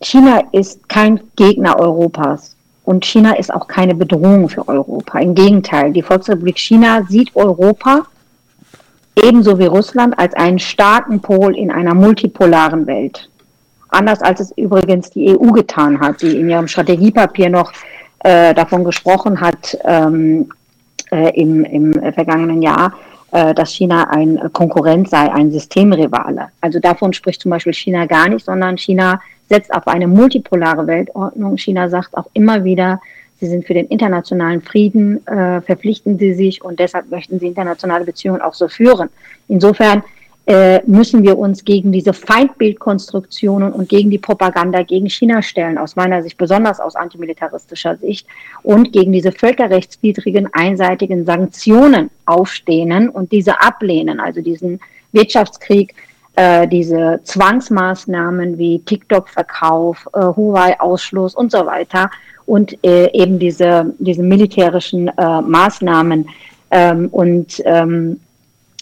China 0.00 0.42
ist 0.52 0.88
kein 0.88 1.20
Gegner 1.36 1.78
Europas 1.78 2.56
und 2.84 3.04
China 3.04 3.32
ist 3.36 3.52
auch 3.52 3.66
keine 3.66 3.94
Bedrohung 3.94 4.48
für 4.48 4.66
Europa. 4.68 5.18
Im 5.18 5.34
Gegenteil, 5.34 5.92
die 5.92 6.02
Volksrepublik 6.02 6.58
China 6.58 7.04
sieht 7.08 7.34
Europa 7.34 8.06
ebenso 9.22 9.58
wie 9.58 9.66
Russland 9.66 10.18
als 10.18 10.34
einen 10.34 10.58
starken 10.58 11.20
Pol 11.20 11.56
in 11.56 11.70
einer 11.70 11.94
multipolaren 11.94 12.86
Welt. 12.86 13.30
Anders 13.88 14.20
als 14.22 14.40
es 14.40 14.52
übrigens 14.56 15.10
die 15.10 15.30
EU 15.30 15.52
getan 15.52 16.00
hat, 16.00 16.22
die 16.22 16.36
in 16.36 16.50
ihrem 16.50 16.66
Strategiepapier 16.66 17.48
noch 17.48 17.72
äh, 18.20 18.52
davon 18.54 18.84
gesprochen 18.84 19.40
hat 19.40 19.78
ähm, 19.84 20.48
äh, 21.12 21.40
im, 21.40 21.64
im 21.64 22.12
vergangenen 22.12 22.60
Jahr, 22.60 22.92
äh, 23.30 23.54
dass 23.54 23.72
China 23.72 24.10
ein 24.10 24.52
Konkurrent 24.52 25.10
sei, 25.10 25.32
ein 25.32 25.52
Systemrivale. 25.52 26.48
Also 26.60 26.80
davon 26.80 27.12
spricht 27.12 27.42
zum 27.42 27.50
Beispiel 27.50 27.74
China 27.74 28.06
gar 28.06 28.28
nicht, 28.28 28.44
sondern 28.44 28.78
China 28.78 29.20
setzt 29.48 29.72
auf 29.72 29.86
eine 29.86 30.08
multipolare 30.08 30.86
Weltordnung. 30.86 31.56
China 31.56 31.88
sagt 31.88 32.16
auch 32.16 32.26
immer 32.32 32.64
wieder, 32.64 33.00
sie 33.44 33.50
sind 33.50 33.66
für 33.66 33.74
den 33.74 33.86
internationalen 33.86 34.62
Frieden, 34.62 35.26
äh, 35.26 35.60
verpflichten 35.60 36.18
sie 36.18 36.34
sich 36.34 36.64
und 36.64 36.78
deshalb 36.80 37.10
möchten 37.10 37.38
sie 37.38 37.46
internationale 37.46 38.04
Beziehungen 38.04 38.40
auch 38.40 38.54
so 38.54 38.68
führen. 38.68 39.08
Insofern 39.48 40.02
äh, 40.46 40.82
müssen 40.86 41.22
wir 41.22 41.38
uns 41.38 41.64
gegen 41.64 41.90
diese 41.90 42.12
Feindbildkonstruktionen 42.12 43.72
und 43.72 43.88
gegen 43.88 44.10
die 44.10 44.18
Propaganda 44.18 44.82
gegen 44.82 45.08
China 45.08 45.40
stellen, 45.40 45.78
aus 45.78 45.96
meiner 45.96 46.22
Sicht, 46.22 46.36
besonders 46.36 46.80
aus 46.80 46.96
antimilitaristischer 46.96 47.96
Sicht, 47.96 48.26
und 48.62 48.92
gegen 48.92 49.12
diese 49.12 49.32
völkerrechtswidrigen, 49.32 50.48
einseitigen 50.52 51.24
Sanktionen 51.24 52.10
aufstehen 52.26 53.08
und 53.08 53.32
diese 53.32 53.60
ablehnen, 53.60 54.20
also 54.20 54.42
diesen 54.42 54.80
Wirtschaftskrieg, 55.12 55.94
äh, 56.36 56.68
diese 56.68 57.20
Zwangsmaßnahmen 57.24 58.58
wie 58.58 58.80
TikTok-Verkauf, 58.80 60.08
äh, 60.12 60.18
Huawei-Ausschluss 60.18 61.34
und 61.34 61.52
so 61.52 61.64
weiter 61.64 62.10
und 62.46 62.76
äh, 62.84 63.10
eben 63.12 63.38
diese, 63.38 63.94
diese 63.98 64.22
militärischen 64.22 65.08
äh, 65.08 65.40
Maßnahmen. 65.40 66.28
Ähm, 66.70 67.08
und 67.10 67.62
ähm, 67.64 68.20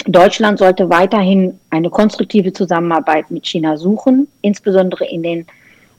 Deutschland 0.07 0.59
sollte 0.59 0.91
weiterhin 0.91 1.59
eine 1.71 1.91
konstruktive 1.91 2.53
Zusammenarbeit 2.53 3.31
mit 3.31 3.47
China 3.47 3.77
suchen, 3.77 4.27
insbesondere 4.41 5.05
in 5.07 5.23
den 5.23 5.47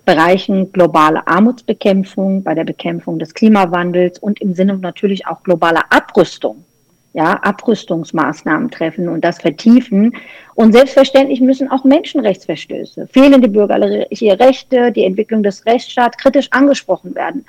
Bereichen 0.05 0.71
globale 0.73 1.25
Armutsbekämpfung, 1.25 2.43
bei 2.43 2.53
der 2.53 2.65
Bekämpfung 2.65 3.19
des 3.19 3.33
Klimawandels 3.33 4.19
und 4.19 4.41
im 4.41 4.53
Sinne 4.53 4.77
natürlich 4.77 5.25
auch 5.25 5.41
globaler 5.43 5.83
Abrüstung. 5.89 6.65
Ja, 7.13 7.39
Abrüstungsmaßnahmen 7.43 8.71
treffen 8.71 9.07
und 9.07 9.23
das 9.23 9.39
vertiefen. 9.39 10.15
Und 10.55 10.73
selbstverständlich 10.73 11.41
müssen 11.41 11.69
auch 11.69 11.83
Menschenrechtsverstöße, 11.83 13.07
fehlende 13.07 13.47
bürgerliche 13.47 14.39
Rechte, 14.39 14.91
die 14.91 15.03
Entwicklung 15.03 15.43
des 15.43 15.63
Rechtsstaats 15.65 16.17
kritisch 16.17 16.47
angesprochen 16.51 17.13
werden. 17.13 17.45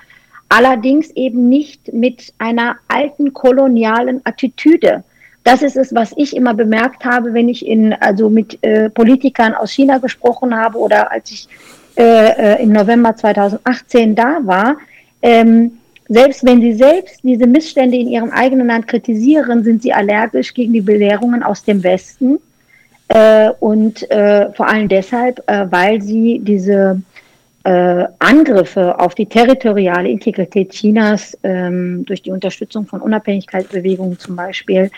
Allerdings 0.51 1.11
eben 1.12 1.49
nicht 1.49 1.93
mit 1.95 2.35
einer 2.39 2.77
alten 2.89 3.33
kolonialen 3.33 4.21
Attitüde, 4.25 5.03
das 5.45 5.62
ist 5.62 5.77
es, 5.77 5.95
was 5.95 6.12
ich 6.17 6.35
immer 6.35 6.55
bemerkt 6.55 7.05
habe, 7.05 7.35
wenn 7.35 7.51
ich 7.51 7.67
in, 7.67 7.93
also 7.93 8.31
mit 8.31 8.59
äh, 8.62 8.89
Politikern 8.89 9.55
aus 9.55 9.71
China 9.73 9.99
gesprochen 9.99 10.57
habe 10.57 10.79
oder 10.79 11.12
als 11.12 11.31
ich 11.31 11.49
äh, 11.97 12.57
äh 12.57 12.62
im 12.62 12.73
November 12.73 13.15
2018 13.15 14.15
da 14.15 14.39
war. 14.43 14.77
Ähm, 15.21 15.79
selbst 16.09 16.44
wenn 16.44 16.61
sie 16.61 16.74
selbst 16.74 17.20
diese 17.22 17.46
Missstände 17.46 17.96
in 17.96 18.09
ihrem 18.09 18.30
eigenen 18.30 18.66
Land 18.66 18.88
kritisieren, 18.88 19.64
sind 19.64 19.82
sie 19.82 19.92
allergisch 19.92 20.52
gegen 20.52 20.72
die 20.72 20.80
Belehrungen 20.80 21.42
aus 21.42 21.64
dem 21.64 21.82
Westen. 21.82 22.38
Äh, 23.09 23.50
und 23.61 24.11
äh, 24.11 24.52
vor 24.52 24.68
allem 24.68 24.88
deshalb, 24.88 25.42
äh, 25.46 25.66
weil 25.70 26.00
sie 26.00 26.40
diese 26.42 27.00
äh, 27.64 28.05
Angriffe 28.18 28.98
auf 28.98 29.14
die 29.14 29.26
territoriale 29.26 30.09
Integrität 30.09 30.70
Chinas 30.70 31.36
ähm, 31.42 32.05
durch 32.07 32.22
die 32.22 32.30
Unterstützung 32.30 32.86
von 32.86 33.00
Unabhängigkeitsbewegungen 33.00 34.18
zum 34.18 34.36
Beispiel 34.36 34.90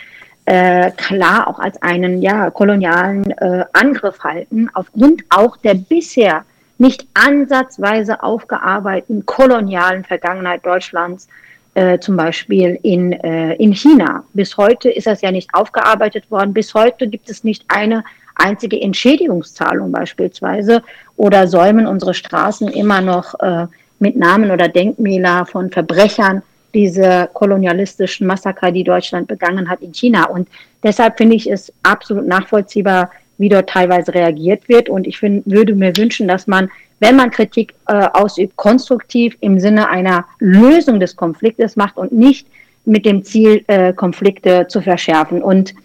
äh, 0.45 0.91
klar 0.91 1.47
auch 1.47 1.59
als 1.59 1.81
einen 1.81 2.21
ja, 2.21 2.49
kolonialen 2.49 3.31
äh, 3.31 3.65
Angriff 3.73 4.19
halten, 4.23 4.69
aufgrund 4.73 5.23
auch 5.29 5.57
der 5.57 5.73
bisher 5.73 6.43
nicht 6.77 7.07
ansatzweise 7.13 8.21
aufgearbeiteten 8.23 9.25
kolonialen 9.25 10.03
Vergangenheit 10.03 10.65
Deutschlands, 10.65 11.27
äh, 11.73 11.99
zum 11.99 12.17
Beispiel 12.17 12.79
in, 12.81 13.13
äh, 13.13 13.53
in 13.55 13.73
China. 13.73 14.23
Bis 14.33 14.57
heute 14.57 14.89
ist 14.89 15.07
das 15.07 15.21
ja 15.21 15.31
nicht 15.31 15.53
aufgearbeitet 15.53 16.29
worden. 16.31 16.53
Bis 16.53 16.73
heute 16.73 17.07
gibt 17.07 17.29
es 17.29 17.43
nicht 17.43 17.65
eine 17.67 18.03
einzige 18.35 18.81
Entschädigungszahlung 18.81 19.91
beispielsweise 19.91 20.81
oder 21.15 21.47
säumen 21.47 21.87
unsere 21.87 22.13
Straßen 22.13 22.67
immer 22.69 23.01
noch 23.01 23.39
äh, 23.39 23.67
mit 23.99 24.15
Namen 24.15 24.51
oder 24.51 24.67
Denkmäler 24.67 25.45
von 25.45 25.69
Verbrechern 25.71 26.41
diese 26.73 27.29
kolonialistischen 27.33 28.27
Massaker, 28.27 28.71
die 28.71 28.83
Deutschland 28.83 29.27
begangen 29.27 29.69
hat 29.69 29.81
in 29.81 29.93
China. 29.93 30.25
Und 30.25 30.47
deshalb 30.83 31.17
finde 31.17 31.35
ich 31.35 31.49
es 31.49 31.71
absolut 31.83 32.27
nachvollziehbar, 32.27 33.09
wie 33.37 33.49
dort 33.49 33.69
teilweise 33.69 34.13
reagiert 34.13 34.67
wird. 34.67 34.89
Und 34.89 35.07
ich 35.07 35.17
find, 35.17 35.43
würde 35.45 35.75
mir 35.75 35.95
wünschen, 35.97 36.27
dass 36.27 36.47
man, 36.47 36.69
wenn 36.99 37.15
man 37.15 37.31
Kritik 37.31 37.73
äh, 37.87 38.07
ausübt, 38.13 38.55
konstruktiv 38.55 39.37
im 39.41 39.59
Sinne 39.59 39.89
einer 39.89 40.25
Lösung 40.39 40.99
des 40.99 41.15
Konfliktes 41.15 41.75
macht 41.75 41.97
und 41.97 42.11
nicht 42.11 42.47
mit 42.85 43.05
dem 43.05 43.23
Ziel, 43.23 43.63
äh, 43.67 43.93
Konflikte 43.93 44.67
zu 44.67 44.81
verschärfen. 44.81 45.43
Und 45.43 45.75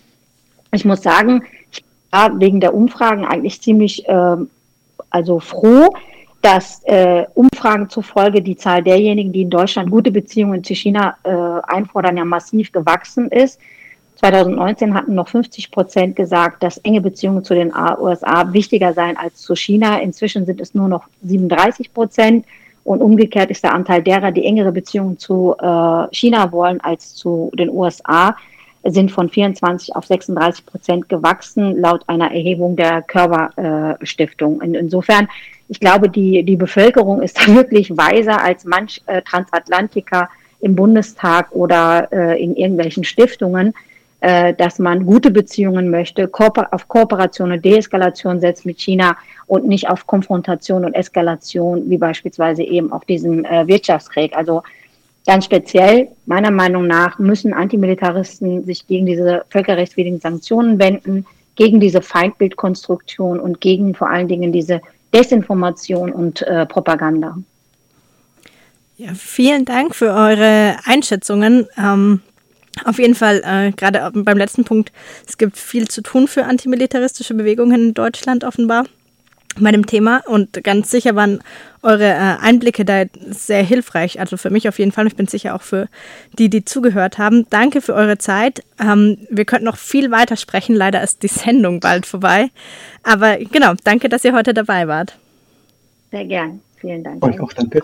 ich 0.73 0.85
muss 0.85 1.03
sagen, 1.03 1.45
ich 1.71 1.85
war 2.11 2.39
wegen 2.41 2.61
der 2.61 2.75
Umfragen 2.75 3.25
eigentlich 3.25 3.61
ziemlich 3.61 4.09
äh, 4.09 4.37
also 5.11 5.41
froh, 5.41 5.95
dass 6.41 6.83
äh, 6.85 7.25
Umfragen 7.35 7.89
zufolge 7.89 8.43
die 8.43 8.57
Zahl 8.57 8.83
derjenigen, 8.83 9.33
die 9.33 9.43
in 9.43 9.51
Deutschland 9.51 9.91
gute 9.91 10.11
Beziehungen 10.11 10.65
zu 10.65 10.75
China 10.75 11.17
äh, 11.23 11.73
einfordern, 11.73 12.17
ja 12.17 12.25
massiv 12.25 12.73
gewachsen 12.73 13.29
ist. 13.29 13.61
2019 14.23 14.95
hatten 14.95 15.17
noch 15.17 15.29
50 15.29 15.73
Prozent 15.73 16.15
gesagt, 16.15 16.63
dass 16.63 16.79
enge 16.79 17.01
Beziehungen 17.01 17.43
zu 17.43 17.55
den 17.55 17.73
USA 17.75 18.53
wichtiger 18.53 18.93
seien 18.93 19.17
als 19.17 19.39
zu 19.39 19.57
China. 19.57 19.99
Inzwischen 19.99 20.47
sind 20.47 20.61
es 20.61 20.75
nur 20.75 20.87
noch 20.87 21.05
37 21.23 21.93
Prozent. 21.93 22.47
Und 22.85 23.03
umgekehrt 23.03 23.51
ist 23.51 23.65
der 23.65 23.75
Anteil 23.75 24.01
derer, 24.01 24.31
die 24.31 24.45
engere 24.45 24.71
Beziehungen 24.71 25.19
zu 25.19 25.57
äh, 25.59 26.07
China 26.15 26.53
wollen 26.53 26.81
als 26.81 27.15
zu 27.15 27.51
den 27.55 27.69
USA, 27.69 28.37
sind 28.85 29.11
von 29.11 29.29
24 29.29 29.95
auf 29.95 30.07
36 30.07 30.67
Prozent 30.67 31.09
gewachsen, 31.09 31.81
laut 31.81 32.03
einer 32.09 32.33
Erhebung 32.33 32.77
der 32.77 33.03
Körper 33.03 33.51
äh. 33.57 34.63
In, 34.63 34.75
insofern 34.75 35.29
ich 35.69 35.81
glaube, 35.81 36.09
die, 36.09 36.43
die 36.45 36.57
Bevölkerung 36.57 37.23
ist 37.23 37.39
da 37.41 37.47
wirklich 37.55 37.97
weiser 37.97 38.41
als 38.41 38.65
manch 38.65 39.03
äh, 39.07 39.23
Transatlantiker 39.23 40.29
im 40.61 40.77
Bundestag 40.77 41.51
oder 41.53 42.09
äh, 42.13 42.43
in 42.43 42.55
irgendwelchen 42.55 43.05
Stiftungen, 43.05 43.75
äh, 44.23 44.55
dass 44.55 44.79
man 44.79 45.05
gute 45.05 45.33
Beziehungen 45.33 45.91
möchte, 45.91 46.31
auf 46.71 46.87
Kooperation 46.87 47.51
und 47.51 47.65
Deeskalation 47.65 48.39
setzt 48.39 48.65
mit 48.65 48.81
China 48.81 49.17
und 49.47 49.67
nicht 49.67 49.89
auf 49.89 50.07
Konfrontation 50.07 50.85
und 50.85 50.95
Eskalation, 50.95 51.91
wie 51.91 51.99
beispielsweise 51.99 52.63
eben 52.63 52.93
auch 52.93 53.03
diesen 53.03 53.45
äh, 53.45 53.67
Wirtschaftskrieg. 53.67 54.37
Also 54.37 54.63
ganz 55.27 55.45
speziell, 55.47 56.09
meiner 56.27 56.53
Meinung 56.53 56.87
nach, 56.87 57.19
müssen 57.19 57.53
Antimilitaristen 57.53 58.63
sich 58.65 58.87
gegen 58.87 59.07
diese 59.07 59.45
völkerrechtswidrigen 59.51 60.21
Sanktionen 60.21 60.79
wenden, 60.79 61.27
gegen 61.57 61.81
diese 61.81 62.01
Feindbildkonstruktion 62.01 63.41
und 63.41 63.61
gegen 63.61 63.93
vor 63.93 64.09
allen 64.09 64.29
Dingen 64.29 64.53
diese 64.53 64.81
Desinformation 65.13 66.13
und 66.13 66.43
äh, 66.43 66.65
Propaganda. 66.65 67.37
Ja, 68.99 69.15
vielen 69.15 69.65
Dank 69.65 69.97
für 69.97 70.13
eure 70.13 70.77
Einschätzungen. 70.85 71.67
Ähm, 71.77 72.21
auf 72.85 72.99
jeden 72.99 73.15
Fall, 73.15 73.43
äh, 73.45 73.73
gerade 73.73 74.11
beim 74.15 74.39
letzten 74.39 74.65
Punkt, 74.65 74.93
es 75.29 75.39
gibt 75.39 75.57
viel 75.57 75.89
zu 75.89 76.03
tun 76.03 76.27
für 76.29 76.45
antimilitaristische 76.45 77.35
Bewegungen 77.35 77.89
in 77.89 77.95
Deutschland 77.95 78.45
offenbar 78.45 78.85
bei 79.61 79.71
dem 79.71 79.87
Thema 79.87 80.23
und 80.27 80.65
ganz 80.65 80.91
sicher 80.91 81.15
waren 81.15 81.41
eure 81.83 82.07
äh, 82.07 82.37
Einblicke 82.41 82.85
da 82.85 83.05
sehr 83.29 83.63
hilfreich. 83.63 84.19
Also 84.21 84.37
für 84.37 84.51
mich 84.51 84.69
auf 84.69 84.79
jeden 84.79 84.93
Fall. 84.93 85.07
Ich 85.07 85.17
bin 85.17 85.27
sicher 85.27 85.55
auch 85.55 85.63
für 85.63 85.89
die, 86.39 86.49
die 86.49 86.65
zugehört 86.65 87.19
haben. 87.19 87.47
Danke 87.51 87.81
für 87.83 87.95
eure 87.95 88.19
Zeit. 88.19 88.63
Ähm, 88.81 89.19
wir 89.29 89.45
könnten 89.45 89.67
noch 89.67 89.77
viel 89.77 90.11
weiter 90.11 90.37
sprechen. 90.37 90.75
Leider 90.75 91.03
ist 91.03 91.23
die 91.23 91.29
Sendung 91.29 91.81
bald 91.81 92.07
vorbei. 92.07 92.51
Aber 93.03 93.37
genau, 93.37 93.75
danke, 93.85 94.09
dass 94.09 94.25
ihr 94.25 94.33
heute 94.33 94.55
dabei 94.55 94.89
wart. 94.89 95.19
Sehr 96.11 96.25
gern. 96.25 96.61
Vielen 96.77 97.05
Dank. 97.05 97.25
Euch 97.25 97.41
auch 97.41 97.53
danke. 97.53 97.81